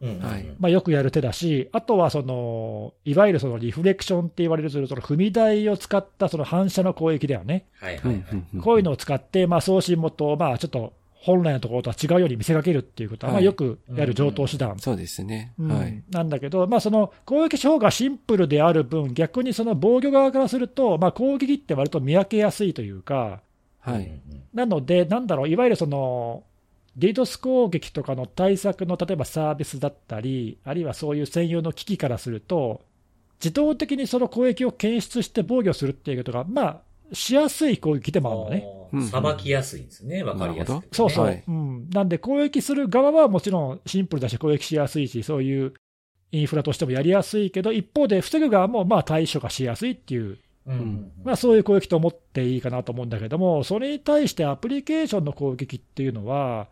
[0.00, 0.20] うん。
[0.20, 7.66] はいまあ、よくやる手だし、あとはそのいわゆるそのリフレクションって言われる、その踏み台を使ったその反射の攻撃だよね。
[7.78, 8.24] はいはい
[8.60, 10.92] こういうのを使って、まあ、送信元をまあちょっと
[11.26, 15.54] 本来のところとは違うように見せかけるっていうことは、まあ、はいよくやる上等手段そうですね。
[15.58, 16.04] うんはい。
[16.08, 23.40] なんだけど、まあ、その攻撃手法がシンプルである分、逆にその防御側からすると、まあ、攻撃って割と見分けやすいというか、
[23.80, 24.02] はい。
[24.02, 24.20] うん
[24.54, 26.44] なので、なんだろう、いわゆるその
[26.96, 32.80] DDoS 攻撃とかの対策の例えばサービスだったり、あるいはそういう専用の機器からすると、
[33.38, 36.80] 自動的にその攻撃を検出して防御するっていうことが、まあ、
[37.12, 39.10] しやすい攻撃でもあるのね。
[39.10, 40.22] さばきやすいんですね。
[40.22, 40.88] わかりやすくてね。
[40.92, 41.90] そうそう、はいうん。
[41.90, 45.74] なんで攻撃する側はもちろんシンプルだし、攻撃しやすいし、そういう
[46.32, 51.12] インフラとしてもやりやすいけど、一方で防ぐ側もまあ対処がしやすいっていう、うん。
[51.24, 56.68] まあ、そういう攻撃と思っていいかなと思うんだけども、それに対してアプリケーションの攻撃っていうのは、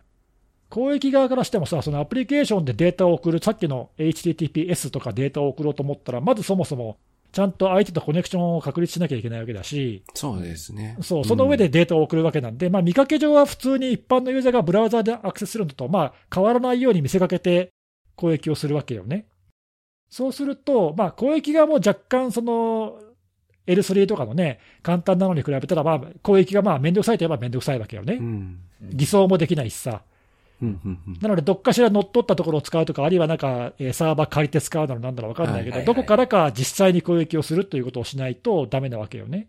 [0.68, 6.98] 攻撃側からしてもさ、そのアプリケーションでデータを送る、さっきの HTTPS とかデータを送ろうと思ったら、まずそもそも
[7.34, 10.96] ちゃんと相手とコネクションを確立しなきゃいけないわけだし、そうですね。
[11.02, 17.72] そう、その上でデータを送るわけなんで、まあ、見かけ上は普通に一般のユーザーがブラウザでアクセスするのと、まあ、変わらないように見せかけて
[18.14, 19.26] 攻撃をするわけよね。
[20.10, 23.00] そうすると、まあ、攻撃側も若干、その、
[23.66, 28.14] L3 とかのね、簡単なのに比べたら、まあ、攻撃がまあ、めんどくさいといえばめんどくさいわけよね。
[28.14, 28.60] うん。
[28.90, 30.02] 偽装もできないしさ。
[30.62, 39.48] うんうんうんなので、どっかしら乗っ取ったところを使うとか、あるいはなんか、えーサーバー借りて使うならなんだろうわかんないけど、どこからか実際に攻撃をするということをしないとダメなわけよね。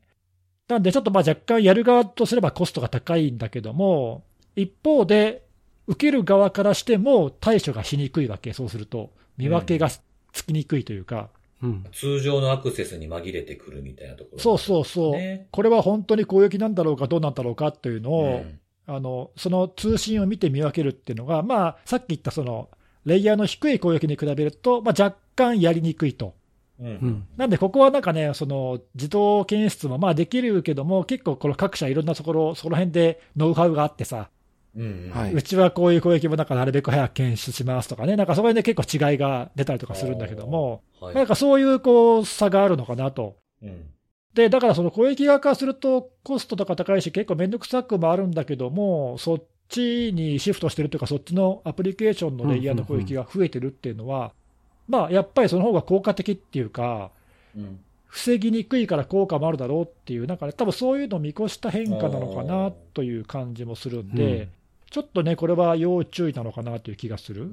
[0.68, 4.24] なんで、ちょっとまあ若干やる側とすればコストが高いんだけども、
[4.56, 5.43] 一方で、
[5.88, 9.12] 受ける側からしても対処がしにくいわけ、そうすると。
[9.38, 11.30] 見分けがつきにくいというか、
[11.62, 11.86] うん。
[11.93, 14.39] 通常のアクセスに紛れてくるみたいなところ。
[14.39, 22.69] そうそうそう、ねこれは本当に攻撃なんだろうか、どうなんだろうかというのを、うんあのその通信を見て見分けるっていうのが、まあ、さっき言ったその
[23.05, 26.33] レイヤーの低い攻撃に比べると、まあ、若干やりにくいと。
[26.79, 26.88] うん。
[26.88, 27.27] うん。
[27.38, 34.29] なんで、ここはなんかね、その自動検出もまあできるけども、結構、この各社いろんなところ、その辺でノウハウがあってさ、
[34.75, 35.33] うんはい。
[35.33, 41.15] うちはこういう攻撃もなんかなるべく早く検出しますとかね、なんかそこで結構違いが出たりとかするんだけども、はい。
[41.15, 43.38] なんかそういうこう差があるのかなと。
[43.61, 43.94] うん
[44.36, 54.33] で、だからその攻撃側からすると、コストとか高いし、結構めんどくさくもあるんだけども、そっちにシフトしてるというか、そっちのアプリケーションのレイヤーの攻撃が増えてるっていうのは、
[54.88, 57.11] まあ、やっぱりその方が効果的っていうか、
[57.55, 57.79] うん。
[58.07, 64.49] 防ぎにくいから効果もあるだろうっていう、なんかね、多分そういうのを見越した変化なのかなという感じもするんで、うん
[64.95, 67.51] ちょっとね、これは要注意なのかなという気がする。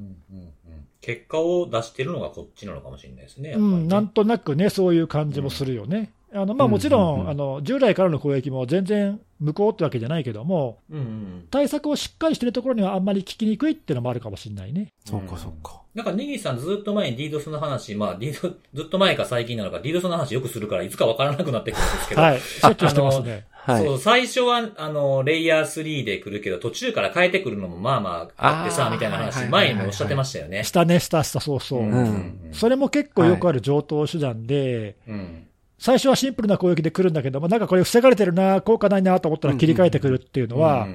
[1.01, 3.51] 結果を出してるのがこっちなのかもしれないですね。
[3.51, 6.13] ねうん、なんとなくね、そういう感じもするよね。
[6.35, 11.49] あのまあ、うんもちろん、あの従来からの攻撃も全然無効ってわけじゃないけども、うんうん。
[11.51, 14.89] 対策をしっかりしてるところにはあんまり効きにくいっていうのもあるかもしれないね。
[15.05, 15.83] そうか、そうか。
[15.95, 23.47] なんか、ネギさんずっと前に DDoS の話、まあ、DDoS、ずっと前か最近なのか、DDoS の話よくするから、いつかわからなくなってくるんですけど、はい、しょっちゅうしてますね。
[23.51, 23.85] はい。
[23.85, 30.65] そう、最初は、あの、レイヤー3で来るけど、途中から変えてくるのもまあまああってさ、みたいな話、はいはいはい前にもおっしゃってましたよね。
[30.65, 31.83] したね、したした、そうそう。
[31.83, 35.47] んそれも結構よくある上等手段で、うん。
[35.83, 40.87] 最初はシンプルな攻撃で来るんだけども、なんかこれ防がれてるな、効果ないなと思ったら切り替えてくるっていうのは。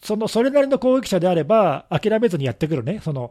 [0.00, 3.30] そのそれなりの攻撃者であれば、諦めずにやってくるね、その。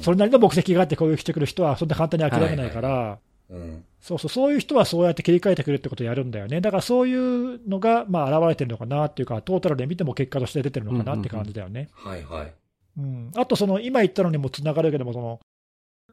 [0.00, 3.18] それなりの目的があって攻撃してくる人は、そんな簡単に諦めないから、
[3.50, 3.84] うん。
[4.00, 6.60] そうそう、そういう人はそうやって切り替えてくるってことをやるんだよね。
[6.60, 11.88] だからそういうのが、まあ、現れてるのかなっていうか、トータルで見ても結果として出てるのかなって感じだよね。
[11.94, 12.52] はいはい。
[12.96, 15.40] うん、あと、その今言ったのにもつながるけども、その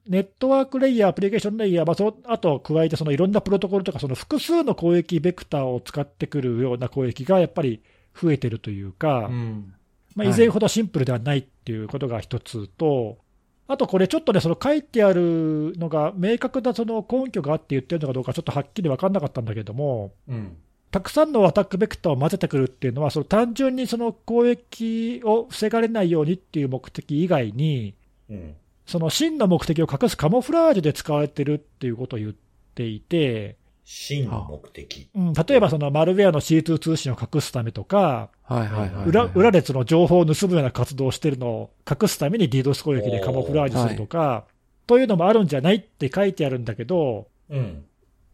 [0.08, 7.82] ネットワークレイヤー、アプリケーションレイヤー、まあ、そのあと加えて、そのいろんなプロトコルとか、その複数の攻撃ベクターを使ってくるような攻撃がやっぱり
[8.20, 9.74] 増えてるというか、うん。
[10.16, 13.20] まあ、はい以前ほどシンプルではないっていうことが一つと、
[13.68, 20.58] あとこれ、ちょっとね、その書いてあるのが、明確なその根拠があって言ってるのかどうか、ちょっとはっきり分かんなかったんだけども、うん。
[20.92, 27.96] たくさんのアタックベクターを混ぜてくるっていうのは、その単純にその攻撃を防がれないようにっていう目的以外に、
[28.30, 28.56] うん。
[28.92, 32.34] その真の目的を隠すカモフラージュで使われてるっていうことを言っ
[32.76, 35.08] ていて、真の目的。
[35.16, 39.06] うん、例えばそのマルウェアの C2 通信を隠すためとか、はいはいはい。
[39.06, 44.44] 裏裏でその情報を盗むような活動をしてるのを隠すために DDoS 攻撃でカモフラージュするとか、
[44.88, 47.86] というのもあるんじゃないって書いてあるんだけど、うん。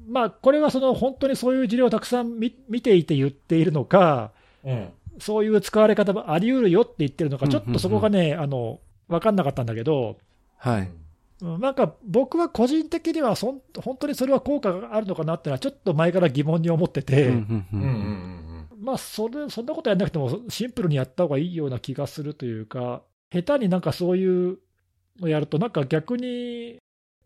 [0.10, 4.32] まあ、これはその本当にそういう事例をたくさん見見ていて言っているのか、
[4.64, 4.90] うん。
[5.20, 10.18] そういう使われ方もあり得るよって言ってるのか、うんちょっとそこがね、あの分かんなかったんだけど、
[10.58, 10.82] はい。
[10.82, 10.98] うん
[11.60, 17.32] なんか僕は個人的にはそん、本当にそれは効果があるのかなっていうのは、ちょっと前から疑問に思ってて。
[18.80, 24.60] まあそれ、そんなことやんなくても、シンプルにやった方がいいような気がするというか、下手になんかそういう
[25.20, 26.80] のやると、なんか逆に、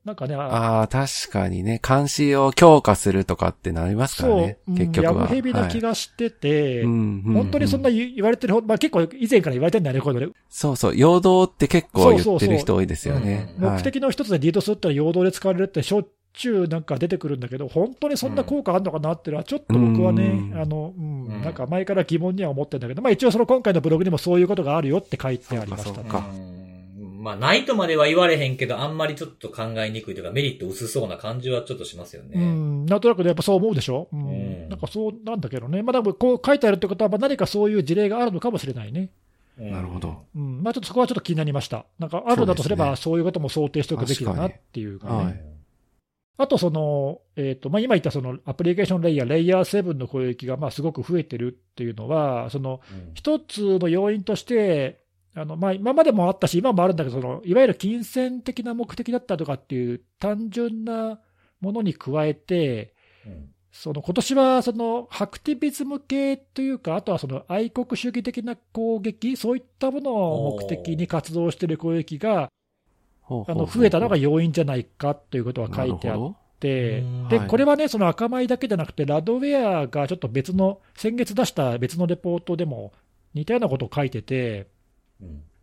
[0.03, 4.41] なんかね、あああ、確かにね、監視を強化するとかってなりますからそう。
[4.41, 5.21] ね、、うん結局は。
[5.23, 10.33] やぶへびな気が、がしてて、本本当にそんな言言われてるまあ、結構以前から言われてるんだよね、こういうのね。
[10.49, 13.21] そうそう、陽動って結構言ってる人多いですよね。
[13.21, 13.69] そうそうそう。
[13.69, 13.77] はい。
[13.77, 20.59] 目的の一つで DDoS ってのは陽動で使われるってしょっちゅうなんか出てくるんだけど、本当にそんな効果あるのかなっていうのは、ちょっと僕はね、うん。
[20.59, 21.41] あの、うんうん。
[21.43, 25.95] なんか前から疑問には思ってるんだけど、まあ一応その今回のブログにもそういうことがあるよって書いてありましたね。
[25.95, 26.60] そうかうん
[27.21, 32.31] まあ、ないとまでは言われへんけど、あんまりちょっと考えにくいというか、メリット薄そうな感じはちょっとしますよね。
[32.33, 34.27] うん、なんとなくね、やっぱそう思うでしょ、うん。
[34.27, 34.31] う
[34.65, 34.69] ん。
[34.69, 39.11] なんかそうなんだけどね、まあ、でもこう書いてあるってことは、まあ何かそういう事例があるのかもしれないね、
[39.59, 40.23] うんなるほど。
[40.35, 40.63] うん。
[40.63, 45.41] まあ、ちょっとそこはちょっと気になりました、なんかあるんだとすれば、そういうことも想定しておくべきだなっていうかね、はい。
[46.37, 53.11] あとその、えーとまあ、今言ったそのアプリケーションレイヤー、レイヤー7の攻撃がまあすごく増えてるっていうのは、そのうん。
[53.13, 55.01] 一つの要因として、
[55.33, 61.19] あのまあ、今までもあったし、今もあるんだけどその、いわゆる金銭的な目的だったとかっていう単純な
[61.61, 62.93] ものに加えて、
[63.25, 63.49] うん。
[63.71, 72.51] その今年はそのハクティビズム系というか、あとはその愛国主義的な攻撃、そういったものを目的に活動している攻撃が
[73.29, 77.47] あの増えたのが要因じゃないかということは書いてあってうん、ではい。
[77.47, 82.93] これはね、その赤米だけじゃなくて、ラドウェアがちょっと別の、先月出した別のレポートでも
[83.33, 84.67] 似たようなことを書いてて、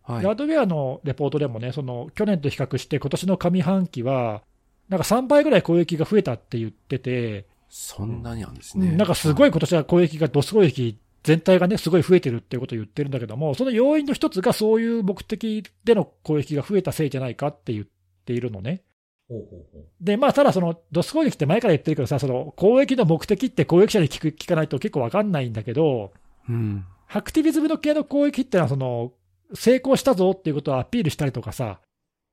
[0.02, 0.24] はい。
[0.24, 4.42] ラドウェアのレポートでもね、その去年と比較して、今年の上半期は、
[4.88, 8.88] なんか3倍ぐらい攻撃が増えたって言ってて、そんなになんですね。
[8.88, 9.48] うんなんかすごい。
[9.48, 17.86] い今年は攻撃が、ドス攻撃全体がね、すごい増えてるっていうことを言ってるんだけども、その要因の一つがそういう目的での攻撃が増えたせいじゃないかって言っ
[18.24, 18.82] ているのね。
[19.28, 26.12] ほうほうほうで、まあ、ただ、その、ドス攻撃って前から言ってるけどさ、その、攻撃の目的って攻撃者に聞く、聞かないと結構わかんないんだけど、
[26.48, 26.86] うん。
[27.06, 29.12] ハクティビズムの系の攻撃ってのは、その、
[29.54, 31.80] 成功したぞっていうことをアピールしたりとかさ、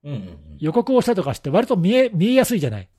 [0.04, 0.38] うんうんうん。
[0.60, 2.90] 予告をしたりとかして、割と見え、見えやすいじゃない？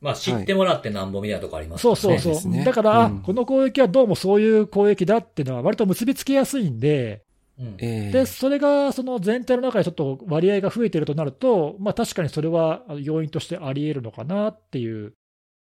[0.00, 2.34] まあ、知ってもらってなんぼみたいなとこありますそうそうそう。
[2.34, 2.64] そうね。
[2.64, 3.22] だから、あうん。
[3.22, 7.22] この攻撃はどうもそういう攻撃だっていうのは割と結びつけやすいんで、
[7.58, 7.76] うん。
[7.78, 8.10] ええ。
[8.10, 15.12] で、それがその全体の中でちょっと割合が増えてるとなると、まあ確かにそれは要因としてあり得るのかなっていう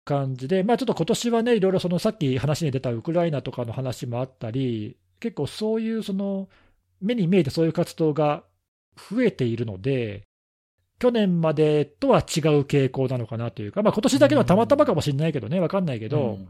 [0.04, 6.48] 感じで、まあ、ちょっと今年はね、いろいろそのさっき話に出たウクライナとかの話もあったり、結構そういうその
[7.02, 8.44] 目に見えてそういう活動が
[8.96, 10.24] 増えているので、
[11.00, 16.48] 去年までとは違う傾向なのかなというか、まあ今年だけはたまたまかもしれないけどね、わかんないけど、うん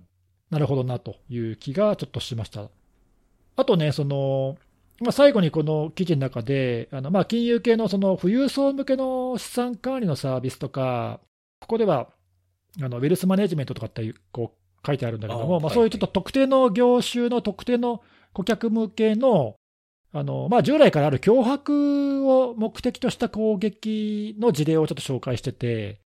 [0.49, 2.69] なるほどなという気がちょっとしました。
[3.55, 4.57] あとね、その、
[5.01, 11.19] まあ、最後にこの記事の中で、あのまあ金融系のその富裕層向けの資産管理のサービスとか、
[11.59, 12.07] ここでは
[12.81, 18.01] あのウェルスマネジメントとかってこう書いてあるんだけども、まあ、あはいそういうちょっと特定の業種の特定の
[18.33, 19.55] 顧客向けの、
[20.13, 25.99] あのまあ、従来からある脅迫を目的とした攻撃の事例をちょっと紹介してて、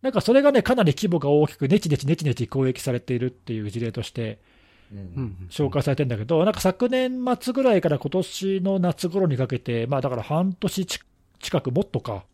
[0.00, 4.38] なんかそれがね、かなり規模が大きく、ネチネチネチネチ攻撃されているっていう事例として
[5.50, 11.00] 紹介されてるんだけど、なんか昨年末ぐらいから今年の夏頃にかけて、まあだから半年ち
[11.38, 12.24] 近く、もっとか、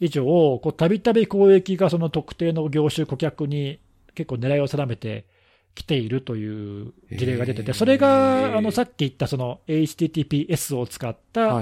[0.00, 3.78] 以上、こうたびたび攻撃がその特定の業種、顧客に
[4.14, 5.26] 結構狙いを定めて
[5.74, 11.58] きているという事例が出てて、それがあのさっき言ったその HTTPS を使った。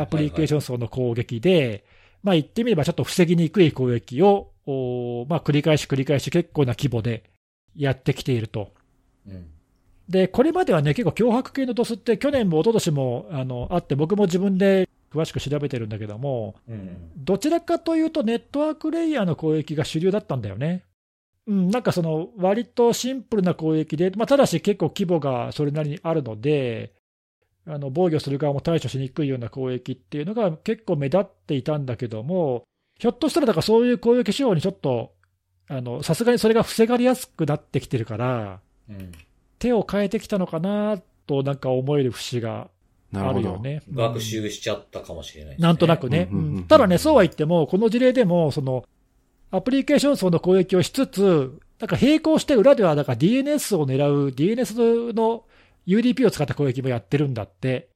[0.00, 1.84] アプリケーション層の攻撃で、
[2.22, 7.24] まあ言ってみればちょっと防ぎにくい攻撃を、おまあ繰り返し繰り返し結構な規模で
[7.74, 8.72] やってきていると。
[9.26, 9.46] うん
[10.08, 20.84] で、これまではね、結構脅迫系のドスって去年も一昨年もあのあって、僕も自分で詳しく調べてるんだけども、うんどちらかというとネットワークレイヤーの攻撃が主流だったんだよね。
[21.46, 26.92] うん、なんかその割とシンプルな攻撃で、まあ、ただし結構規模がそれなりにあるので、
[27.66, 32.64] あの防御する側も対処しにくいような攻撃っていうのが結構目立っていたんだけども、
[32.98, 35.12] ひょっとしたらだからそういう攻撃手法にちょっと、
[35.68, 39.12] あのさすがにそれが防がれやすくなってきてるから、うん
[39.58, 42.68] 手を変えてきたのかなとなんか思える節が
[43.14, 43.82] あなるよね。
[43.92, 45.68] 学習しちゃったかもしれないですね。
[45.68, 46.28] なんとなくね。
[46.32, 48.84] うんうんうんうんうんただね、そうは言っても、この事例でも、その、
[49.52, 55.44] アプリケーション層の攻撃をしつつ、なんか並行して裏では、だから DNS を狙う、DNS の
[55.86, 57.88] UDP を使った攻撃もやってるんだって。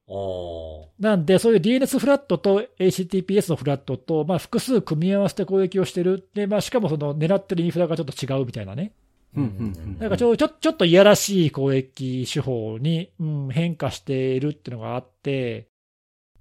[1.01, 6.29] なんで、そういう DNS フラットと HTTPS のフラットと、まあ、複数組み合わせて攻撃をしてる。
[6.35, 8.93] で、まあ、しかもその狙ってるインフラがちょっと違うみたいなね。
[9.35, 15.69] うんうんうんなんかちょちょちょっといやらしい攻撃手法に、うん、変化しているっていうのがあって、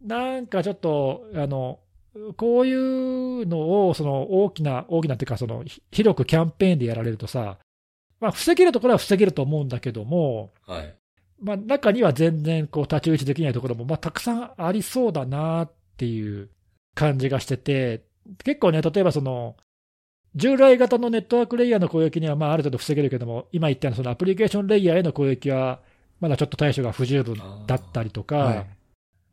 [0.02, 1.80] なんかちょっと、あの、
[2.38, 7.58] こういうのを、その大きな、大きなっていうか、そのひ広くキャンペーンでやられるとさ、
[8.20, 10.96] まあ、防げるところは防げると思うんだけども、はい。
[11.42, 16.50] まあ、中には全然こう太刀打ちできないところも、まあ、たくさんありそうだなっていう
[16.94, 18.06] 感じがしてて、
[18.44, 19.58] 結構ね、例えばその、
[20.36, 25.82] 従来型のネットワークレイヤーの攻撃にはまあある程度防げるけども、今言ったようなそのアプリケーションレイヤーへの攻撃は、
[26.20, 27.38] まだちょっと対処が不十分
[27.68, 28.68] だったりとか、はい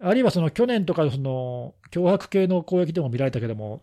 [0.02, 3.82] あるいはその去年とかのその脅迫系の攻撃でも見られたけども、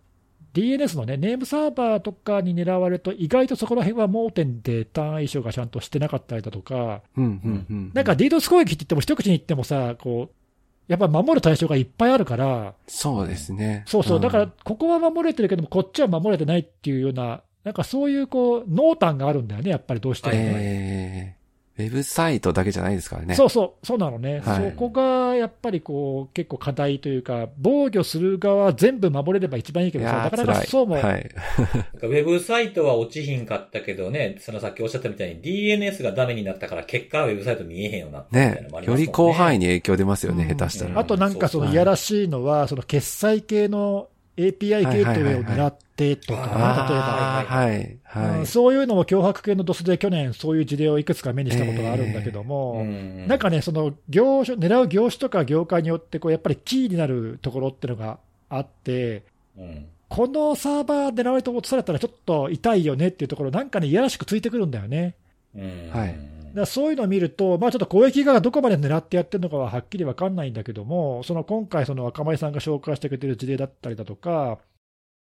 [0.53, 7.01] DNS のね、ネームサーバーとかに狙われると、意外とそこら辺は盲点でターン衣装がちゃんとしてなかったりだとか。
[7.93, 10.36] なんか DDoS 攻撃って言っても、一口に言ってもさ、こう、
[10.91, 13.84] やっぱ守る対象がいっぱいあるから、そうですね。
[13.86, 21.39] そうそう、んだから、ここは守れてるけども、こっちは守れてないっていうような、なんかそういうこう、濃淡があるんだよね、やっぱりどうしてもね。
[21.80, 23.36] えー、ウェブサイトだけじゃないですからね。
[23.36, 31.30] そうそう、そうなのね、はいそこがやっぱりこう結構課題というか、防御する側は全部守れれば一番いいけどなかなかそうも、はい。
[32.02, 39.04] ウェブサイトは落ちひんかったけどね、そのさっきおっしゃったみたいに DNS がダメになったから結果はウェブサイト見えへんようになったねのもありますもんね。
[39.04, 40.92] より広範囲に影響出ますよね、うん下手したら。
[40.92, 44.10] うんあとなんかそのいやらしいのは、その決済系の
[44.40, 46.64] API ゲートウェイを狙ってとかね、例えば。
[47.48, 47.99] はい、はい。
[48.16, 53.28] うんそういうのも脅迫系のドスで去年、そういう事例をいくつか目にしたことがあるんだけども、うん。
[53.28, 58.18] なんかね、その業種、狙う業種とか業界によってこう、やっぱりキーになるところっていうのが
[58.49, 59.24] あって、
[59.57, 59.86] うん。
[60.07, 65.16] このサーバー狙われて落とされたらちょっと痛いよねっていうところ、なんかね、いやらしくついてくるんだよね。
[65.55, 65.89] うん。
[65.91, 66.39] はい。
[66.55, 74.57] だそういうのを見ると、まあ、ちょっと攻撃側がどこまで狙ってやってるのかははっきり分かんないんだけども、その今回、その若林さんが紹介してくれてる事例だったりだとか、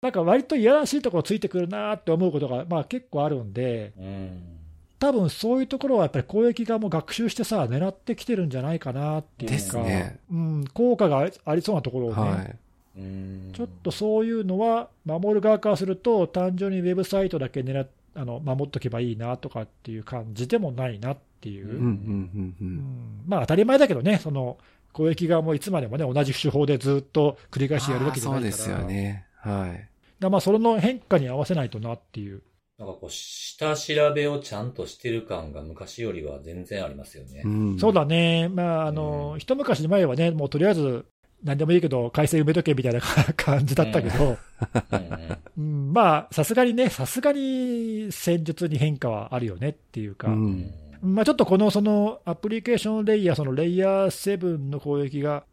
[0.02, 4.54] なんか割といやらしいところついてくるなって思うことが、まあ、結構あるんで、うん
[5.00, 9.86] 多分そういうところはやっぱり攻撃側も学習してさ、狙ってきてるんじゃないかなっていうか、
[10.32, 12.56] うん、効果がありそうなところをね、はい。
[12.98, 17.88] うんちょっとそういうのは、守る側からすると、単純にウェブサイトだけ狙っ
[18.18, 21.80] あの守っとけばいいなとかっていう感じでもないなっていう。
[23.28, 24.58] まあ当たり前だけどね、その
[24.92, 29.27] 攻撃側もいつまでもね、同じ手法でずっと繰り返しやるわけじゃないから、ですよね。
[29.38, 29.72] はい。
[29.72, 29.88] だか
[30.20, 32.42] らまあそれの変化に合わせないとなっていう。
[32.78, 37.42] なんかこう、下調べをちゃんとしてる感が昔よりは全然ありますよね。
[37.44, 37.80] ん。
[37.80, 39.40] そうだね、まああのうん。
[39.40, 41.06] 一昔前はね、もうとりあえず
[41.44, 43.02] なんでもいいけど、回線埋めとけみたいな
[43.36, 44.38] 感じだったけど、うん。
[44.92, 50.72] うんうん、まあ、さすがにね、さすがに戦術に変化はあるよねっていうか、うん。
[51.02, 55.44] まあ、ちょっとこのそのアプリケーションレイヤー、そのレイヤー7の攻撃が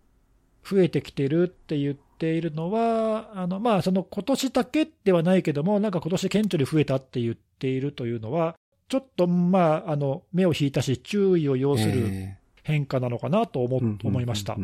[0.64, 8.56] 増えてきてるって言っているのは、あのまあ、その今年だけではないけども、なんか今年顕著に増えたって言っているというのは、
[8.88, 14.56] ちょっとまあ、あの目を引いたし、注意を要するえ変化なのかなと思,、ー思いました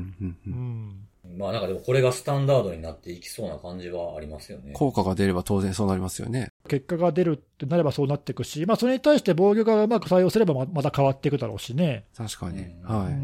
[1.37, 4.73] まあなんかでもこれがスタンダードになっていきそうな感じはありますよね。
[4.73, 6.49] 効果が出れば当然そうなりますよね。
[6.67, 12.05] 結果が出るってなればそうなっていくし、まあ、それに対して防御がうまく採用すればままた変わっていくだろうしね。
[12.17, 12.63] 確かに。
[12.63, 13.15] うんはうい。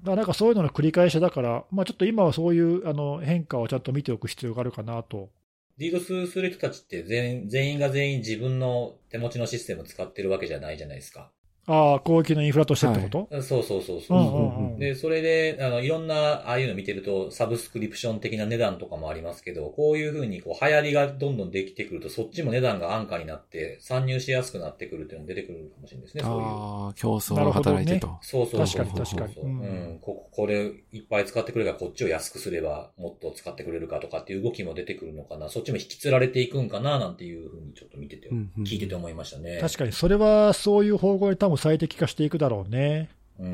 [0.00, 5.30] んだからなんかそういうのの繰り返しだから、まあ、ちょっと今はそういうあの変化をちゃんと見ておく必要があるかなと。
[5.78, 11.30] DDoS する人たちって全員全員が全員自分の手持ちのシステムを使ってるわけじゃないじゃないですか。
[11.66, 14.20] ああ、攻撃のインフラとしてってこと、そうそうそうそうう。
[14.20, 26.40] んうんうんで、それで、あの、いろんな、ああいうの見てると、サブスクリプション的な値段とかもありますけど、こういう風に、こう、流行りがどんどんできてくると、そっちも値段が安価になって、参入しやすくなってくるっていうのも出てくるかもしれないですね、そういう。
[26.40, 28.18] ああ、競争が働いてと。
[28.22, 28.84] そうそうそうそう。
[28.84, 29.59] 確かに確かにうん。
[30.00, 35.48] ここ、これいっぱい使ってくれるから、こっちを安くすれば、もっと使ってくれるかとかっていう動きも出てくるのかな。
[35.48, 39.58] そっちも引きつられていくんかな、なんていうふうにちょっと見てて、うんうん聞いてて思いましたね。
[39.60, 43.10] 確かに、それはそういう方向に多分最適化していくだろうね。
[43.38, 43.44] う。
[43.44, 43.50] うん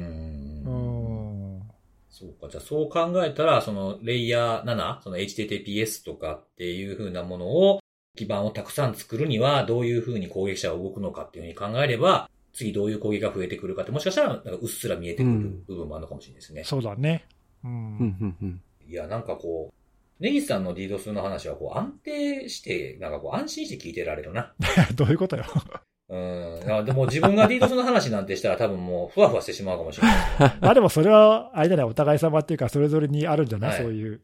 [1.59, 1.62] ん。
[2.11, 2.49] そうか。
[2.49, 7.80] じゃあそう考えたら、そのレイヤー7、その HTTPS とかっていう風なものを、
[8.16, 16.64] 基盤をたくさん作るには、どういう風に攻撃者が動くのかっていう風に考えれば、次どういう攻撃が増えてくるかって、もしかしたら、なんかうっすら見えてくる部分もあるのかもしれないですね。
[16.64, 17.26] そうだね。
[17.62, 17.76] ううんん。
[17.98, 24.54] うんうんいや、なんかこう、ネギスさんの DDoS の話はこう安定して、なんかこう安心して聞いてられるな。
[24.94, 25.44] どういうことよ。
[26.09, 26.84] うん。
[26.84, 30.16] でも自分が DDoS の話なんてしたら多分もうふわふわしてしまうかもしれない。
[30.62, 34.20] まあでもそれは、あれだね、お互い様っていうか、それぞれにあるんじゃない、はいそういう。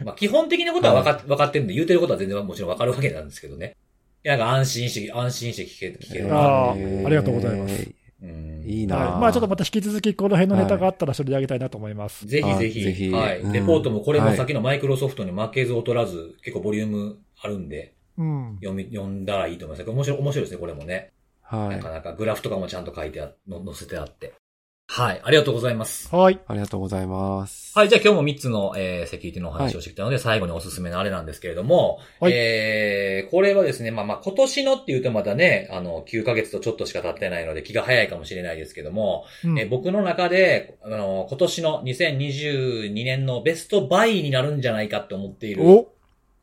[0.00, 3.76] うんまあ基本的なことは分かっ 分かってるんで、言うてることは全然もちろん分かるわけなんですけどね。
[4.24, 6.36] いや、なんか安心して、安心して聞け、聞けるな。
[6.38, 7.90] あーえーありがとうございます
[8.22, 12.24] うんいいなはい、まあちょっとまた引き続きこの辺のネタがあったらそれであげたいなと思います。
[12.26, 13.40] ぜひぜひ、あぜひはい。
[13.40, 18.58] うんレポートもこれもはいさっきのマイクロソフトに負けず劣らず、結構ボリュームあるんで、うん。
[18.60, 19.90] 読み、読んだらいいと思います。
[19.90, 21.10] 面白い、面白いですね、これもね。
[21.42, 21.90] はないか。
[21.90, 24.34] なかグラフとかもちゃんと書いてあ、の載せてあって。
[24.94, 25.22] はい。
[25.24, 26.14] ありがとうございます。
[26.14, 26.38] はい。
[26.46, 27.72] ありがとうございます。
[27.74, 27.88] はい。
[27.88, 45.90] じゃあ今日も3つの、えー、セキュリティのお話をしてきたので、最後におすすめのあれなんですけれども、はいえー、これはですね、まあまあ今年のって言うとまだね、あの、9ヶ月とちょっとしか経ってないので気が早いかもしれないですけども、うんえー僕の中で、あの、今年の2022年のベストバイになるんじゃないかって思っているお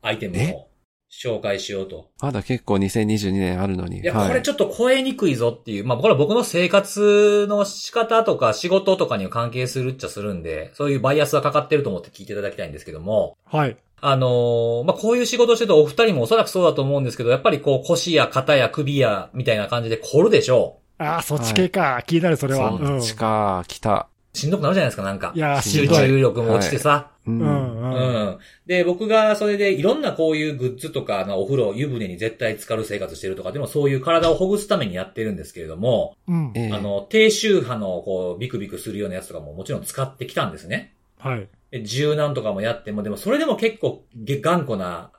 [0.02, 0.69] アイテムを
[1.10, 4.00] 紹介しようとまだ結構2022年あるのに。
[4.00, 5.84] いや、はいこれちょっと超えにくいぞっていう。
[5.84, 13.76] まあ、これは僕の生活の仕方とか仕事とかには関係するっちゃするんで、そういうバイアスはかかってると思って聞いていただきたいんですけども、はい。
[14.02, 22.02] あのーまあ、こういう仕事してるとお二人もおそらくそうだと思うんですけど、やっぱりこう腰や肩や首やみたいな感じで凝るでしょああ、そっち系か。
[22.06, 22.78] 気になる、それは。
[22.78, 24.08] そっちか、来た。
[24.34, 24.38] う。
[24.38, 25.38] しんどくなるじゃないですか、なんかい。
[25.38, 25.86] や集。
[25.88, 27.10] 中力も落ちてさ。
[27.26, 27.30] う。
[27.30, 28.26] うんん、ううん。
[28.34, 28.38] ん。
[28.66, 36.52] で、僕がそれでいろんなこういうグッズとか、まあお風呂、湯船に絶対浸かる生活してるとかでもそういう体をほぐすためにやってるんですけれども、うん。
[36.54, 40.94] ええあの、低周波のこう、ビクビクするようなやつとかももちろん使ってきたんですね。
[41.18, 41.48] はい。
[41.70, 45.12] で柔軟とかもやっても、でもそれでも結構げ頑固な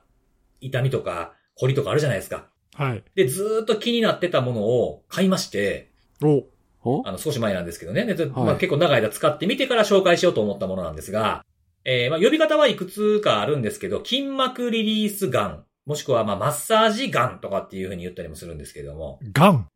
[0.60, 2.46] 痛みとか、凝りとかあるじゃないですか。
[2.74, 3.02] はい。
[3.14, 5.90] で、ずーっと気になってたものを買いまして、
[6.22, 6.48] おお
[6.84, 8.04] あの、少し前なんですけどね。
[8.34, 11.44] まあ、結構長い間使ってみてから紹介しようと思ったものなんですが、
[11.84, 19.66] えー、まあ、呼び方はいくつかあるんですけど、筋膜リリースガン、もしくは、まあ、マッサージガンとかっていう風に言ったりもするんですけれども、ガン？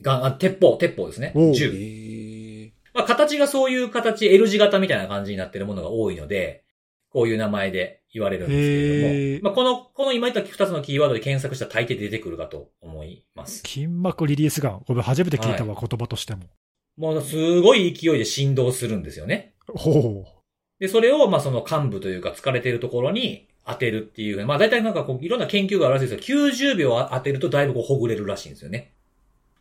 [0.00, 1.70] ガン、あ、鉄砲、鉄砲ですね銃。
[1.70, 6.63] ーまあ、形がそういう形、L 字型みたいな感じになってるものが多いので、
[7.14, 13.62] こういう名前で言われるんですけれども、まあ、この、この今言った二つのキーワードで検索したら大抵出てくるかと思います。
[13.64, 14.80] 筋膜リリースガン。
[14.84, 16.42] これ初めて聞いたわ、言葉としても。
[16.96, 19.54] もうすごい勢いで振動するんですよね。
[19.68, 20.24] ほ
[20.80, 28.92] で、それを、まあ、その幹部というか疲れてるところに当てるっていう、まあ、大体なんかこう、いろんな研究があるらしいですけど、90秒当てるとだいぶこう、ほぐれるらしいんですよね。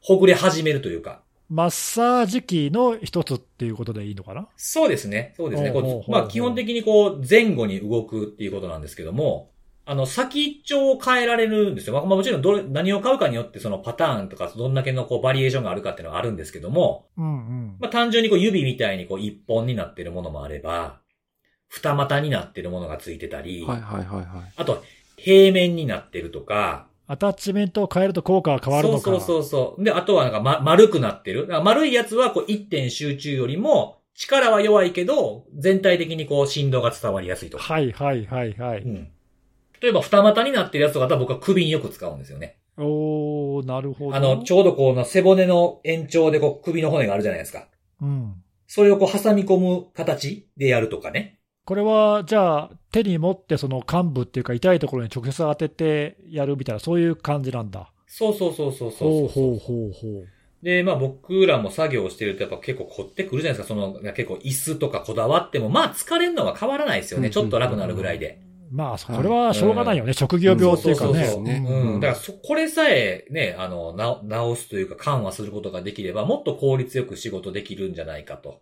[0.01, 1.22] ほぐれ始めるというか。
[1.49, 1.53] う。
[1.53, 4.47] マッサージ機の一つっていうことでいいのかな？
[4.57, 5.33] そうですね。
[5.37, 5.71] そうですね。
[5.71, 9.51] こほうほうほうほううまあ、基本的にこう、前後に動くっていうことなんですけども、
[9.85, 11.93] あの、先っちょを変えられるんですよ。
[11.93, 17.77] まあ、まあもちろんどれ、何を買うかによってそのパターンとか、どんだけのこう、バリエーションがあるかっていうのはあるんですけども、うんうん。
[17.81, 21.01] まあ、単純にこう、指みたいにこう、一本になってるものもあれば、
[21.67, 24.27] 二股になってるものがついてたり、はいはいはいはい。
[24.55, 24.83] あと、
[25.17, 29.01] 平面になってるとか、アタッチメントを変えると効果は変わるのか。
[29.01, 29.83] そうそうそうそう。
[29.83, 31.47] で、あとはなんか、ま、丸くなってる。
[31.63, 37.63] 丸いやつは、こう、一点集中よりも、力は弱いけど、全体的にこう振動が伝わりやすいとか。
[37.63, 38.81] はいはいはいはい。
[38.81, 39.11] うん。
[39.81, 42.57] 例えば二股になってるやつとかだったら僕は首によく使うんですよね。
[42.77, 44.15] おー、なるほど。
[44.15, 47.67] あの、ちょうどこう、背骨の延長でこう首の骨があるじゃないですか。
[48.01, 48.35] うん。
[48.67, 51.39] それをこう挟み込む形でやるとかね。
[51.65, 57.91] これは、じゃあ、手に持ってその幹部っていうか痛いところに直接当ててやるみたいな、そういう感じなんだ。
[58.07, 60.27] そうそうそうそうそうほうほうほうほう。
[60.61, 63.73] で、まあ僕らも作業してるとやっぱ結構凝ってくるじゃないですか。
[63.73, 67.27] その、結構椅子とかこだわっても、まあ疲れるのは変わらないですよね。
[67.27, 68.39] うんちょっと楽になるぐらいで。
[68.71, 70.13] まあ、それはしょうがないよね。
[70.13, 71.13] 職業病っていうかね。
[71.13, 71.43] そうそうそう。
[71.43, 71.99] ねうん。
[71.99, 78.61] だからそ、これさえね、あの、な、直すというか緩和することができれば、もっと効率よく仕事できるんじゃないかと。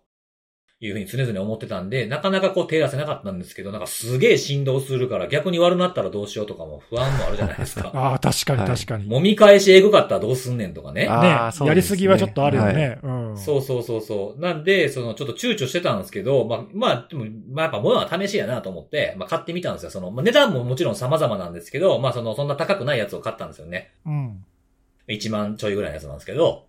[0.82, 7.90] いうふうに常々思ってたんで、なかなかこう手出せなかったんですけど、なんかすげえ振動するから逆に悪なったらどうしようとかも不安もあるじゃないですか。
[7.94, 9.08] ああ、確かにはい確かに。
[9.08, 11.06] 揉み返しエグかったらどうすんねんとかね。
[11.08, 12.98] あねーそうですねやりすぎはちょっとあるよね。
[13.00, 13.36] うん。
[13.38, 14.40] そうそうそうそう。
[14.40, 19.90] なんで、その、ちょっと躊躇してたんですけど、まあ、まあ、でも、まあ、やっぱ物は試しやなと思って、まあ、買ってみたんですよ。
[19.90, 23.92] その、まあ、値段ももちろん様々なんですけど、まあ、その、そんな高くないやつを買ったんですよね。
[24.04, 24.44] うん。
[25.06, 26.66] 1万ちょいぐらいのやつなんですけど、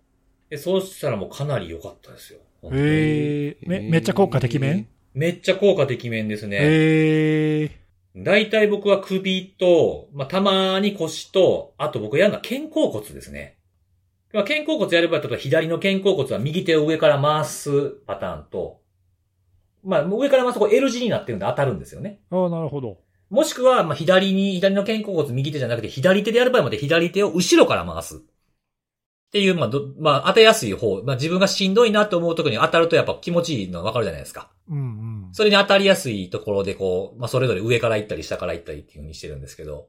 [0.50, 2.38] で、そうしたらもうかなり良かったですよ。
[2.70, 4.86] 本当にええめ、めっちゃ効果てきめ
[5.30, 6.58] っちゃ効果てきめんですね。
[6.60, 7.84] ええ
[8.16, 13.58] 大体僕は首と、まあ、たまに腰と、あと僕やるのは肩甲骨ですね。
[14.32, 18.80] まあ、肩甲骨やれば、例えば左の肩甲骨は右手を上から回すパターンと、
[19.84, 22.20] まあ、上から回すとこう L 字になってるんで当たるんですよね。
[22.30, 22.98] ああ、なるほど。
[23.30, 28.22] もしくは、まあ、左に、左の肩甲骨右手じゃなくて、左手でやる場合まで左手を後ろから回す。
[29.34, 31.02] っていう、まあ、ど、まあ、当てやすい方。
[31.02, 34.52] まあ、自分がしんどいなと思うときに当たるとやっぱ気持ちいいのわかるじゃないですか。
[34.70, 35.28] うんうん。
[35.32, 39.88] それに当たりやすいところでこう、まあ、それぞれ上から行ったり下から行ったりっていう風にしてるんですけど、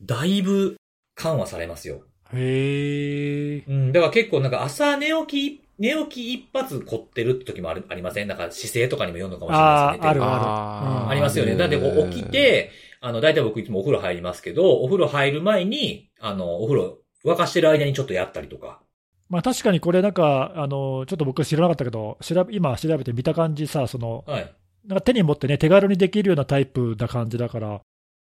[0.00, 0.76] だいぶ
[1.14, 2.04] 緩和されますよ。
[2.32, 3.64] へえ。
[3.68, 8.28] うん、だから結構なんか朝寝起き、寝起き一発凝ってるって時もある、ありません？
[8.28, 10.08] なんか姿勢とかにもよるのかもしれないですね。
[10.08, 11.54] あーある寝てあるありますよね。
[11.54, 12.70] だってこう起き、て、
[13.02, 18.80] あの、大体僕いつもお風呂入りますけど、お風呂入る前に、あの、お風呂沸かしてる間にちょっとやったりとか。
[19.28, 24.52] まあ確かにこれなんか、あの、ちょっと僕知らなかったけど、調べ、今調べて見た感じさ、その、はい。
[24.86, 27.80] なんか手に持ってね、手軽にできるようなタイプな感じだから、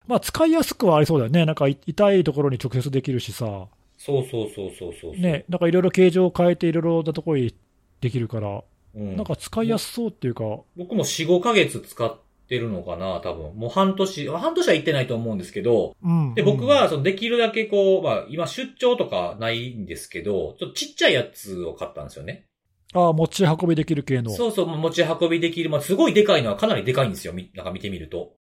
[0.06, 1.44] まあ使いやすくはありそうだよね。
[1.44, 3.66] なんかい痛いところに直接できるしさ、
[3.98, 5.20] そうそうそうそうそうそう。
[5.20, 7.54] ね、なんかいろいろ形状を変えていろいろなところに
[8.00, 8.62] できるから、
[8.94, 10.44] うん、なんか使いやすそうっていうか、
[10.76, 12.16] 僕も4、5ヶ月使っ
[12.52, 13.56] てるのかな、多分。
[13.56, 16.34] もう半年、半年は行ってないと思うんですけど、うん。
[16.34, 22.44] で、僕は、その、できるだけこう、まあ、今出張とかないんですけど、ちょっとちっちゃいやつを買ったんですよね。
[22.92, 24.30] ああ、持ち運びできる系の。
[24.30, 25.70] そうそう、持ち運びできる。
[25.70, 27.32] まあ、すごいでかいのはかなりでかいんですよ。
[27.32, 28.34] みなんか見てみると。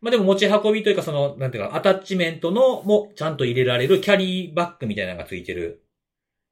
[0.00, 5.84] まあ、でも持ち運びというか、その、なんていうか、アタッチメントのもちゃんと入れられるキャリーバッグみたいなのがついてる。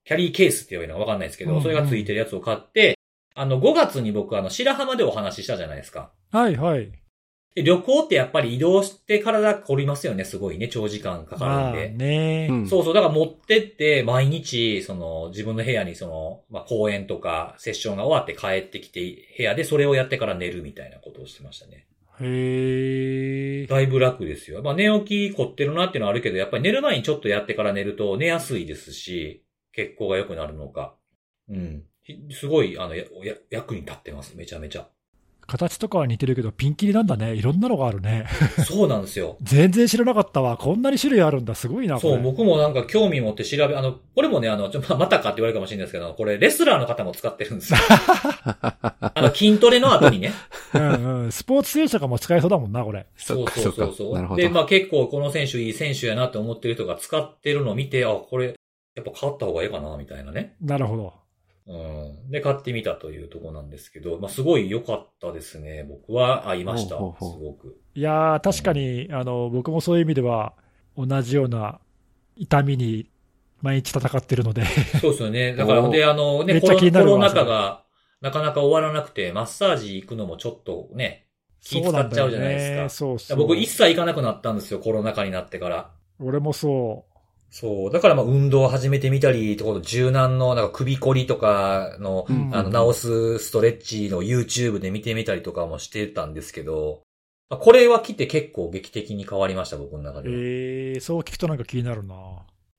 [0.05, 2.97] キャリーケースって言われるのかわかんないですけど、うんうんそれがついてるやつを買って、
[3.39, 6.11] あの、5月に僕、あの、白浜でお話ししたじゃないですか。
[6.33, 6.91] はいはい。
[7.57, 11.89] で旅行ってやっぱり移動して体凝りますよね、すごいね、長時間かかるまあんで。
[11.89, 19.01] ね、うんそうそう、だから持ってって、毎日、その、自分の部屋にその、まあ、公演とか、セッションが終わって帰ってきて、
[19.39, 21.87] 部屋でそれをやってから寝るみたいなことをしてましたね。
[22.21, 23.67] へえ。
[23.67, 24.63] だいぶ楽ですよ。
[24.63, 30.95] まあ、寝起き凝ってるなっていうのはあるけど、やっぱり寝る前にちょっとやってから寝ると寝やすいですし、血行が良くなるのか。
[31.49, 31.85] うん。
[32.03, 34.37] ひすごい、あの、や、や役に立ってます。
[34.37, 34.89] めちゃめちゃ。
[35.47, 37.35] 形とかは似てるけど、ピンキリなんだね。
[37.35, 38.27] いろんなのがあるね。
[38.67, 39.37] そうなんですよ。
[39.43, 40.57] 全然知らなかったわ。
[40.57, 41.55] こんなに種類あるんだ。
[41.55, 42.01] すごいな。
[42.01, 47.79] そう、僕もなんか興味持って調べ、あの、これもね、あの、ちょ、またかって言われるかもしれないですけど、これレスラーの方も使ってるんですよ。
[48.43, 50.33] あの、筋トレの後にね。
[50.75, 51.33] うんうん。
[51.33, 53.07] スポーツ選手とかも使えそうだもんな、これ。
[53.17, 53.95] そうそうそうそう。
[53.95, 54.43] そっかなるほど。
[54.43, 58.55] で、まあ結構この選手いい選手やなって思ってる人が使ってるのを見て、あ、これ、
[58.97, 60.57] やっぱ変わった方がいいかな、みたいなね。
[60.61, 61.26] なるほど。
[61.67, 61.77] う
[62.29, 62.31] ん。
[62.31, 65.85] で、買ってみたというところなんですけど、まあすごい良かったですね。
[65.89, 66.91] 僕は合いました。
[66.91, 67.81] すほうほうほうごく。
[67.95, 70.55] いやー、確かに、あの、僕もそういう意味では、
[70.97, 71.81] 同じような
[72.37, 73.11] 痛みに
[73.61, 74.65] 毎日戦ってるので、
[75.01, 75.55] そうですよね。
[75.55, 77.83] だから、で、あのね、コロナ禍が
[78.21, 81.27] なかなか終わらなくて、マッサージ行くのもちょっとね、
[81.61, 82.89] 気使っちゃうじゃないですか。
[82.89, 83.39] そうそう。
[83.39, 85.91] 僕一切行かなくなったんですよ、コロナ禍になってから。
[86.21, 87.05] 俺もそ
[87.51, 87.91] そう。
[87.91, 97.03] だからまあ運動を始めてみたり、と柔軟のなんか首こりとかの、うんあの、直すストレッチの YouTube で見てみたりとかもしてたんですけど、
[97.49, 100.23] まあこれは来て結構劇的に変わりました、僕の中う。
[100.25, 100.35] では。
[100.35, 102.15] えー、そう聞くとなんか気になるな。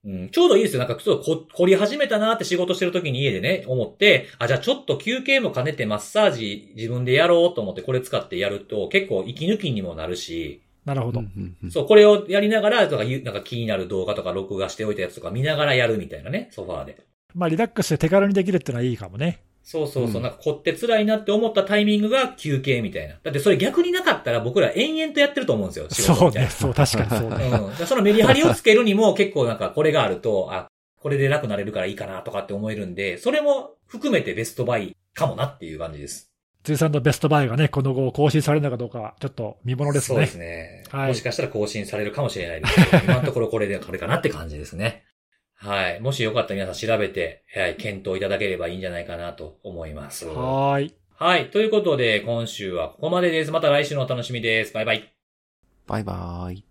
[0.04, 0.78] うん、ちょうどいいですよ。
[0.78, 11.22] なんかちょっとこ凝り始めたなって仕事してる時に家でね、思って、あ、じゃあちょっと休憩も兼ねてマッサージ自分でやろうと思ってこれ使ってやると結構息抜きにもなるし、なるほど。
[11.70, 16.98] そう、これをやりながら、なんかゆなんか気になる動画とか録画しておいたやつとか見ながらやるみたいなね、ソファーで。
[17.34, 19.42] まあ、リラックスして手軽にできるってのはいいかもね。
[19.62, 23.16] そうそうそう、うんなんか凝って辛いなって思ったタイミングが休憩みたいな。
[23.22, 26.50] だってそれ逆になかったら僕ら延々とやってると思うんですよ、仕事みたいな。
[26.50, 27.74] そうね、そう、確かにそうね。
[27.78, 27.86] うん。
[27.86, 30.68] そのメリハリをつけるにも結構なんかこれがあると、あ、
[31.02, 36.30] これで楽になれるからいいかなとかって思えるんで、それも含めてベストバイかもなっていう感じです。
[36.64, 40.26] 辻さんのベストバイがね、この後更新されるのかどうか、ちょっと見ものですねそうで。
[40.26, 40.84] すね。
[40.90, 45.04] はいもしかしたら更新されるかもしれないですけど、今のところこれでこれかなって感じですね。
[45.54, 46.00] はい。
[46.00, 50.26] もしよかったら皆さん調べて、はい、検討いただければいいんじゃないかなと思います。
[50.26, 50.94] はーい。
[51.16, 51.50] はい。
[51.50, 53.50] ということで、今週はここまでです。
[53.50, 54.72] また来週のお楽しみです。
[54.72, 55.12] バイバイ。
[55.86, 56.67] バイバーイ。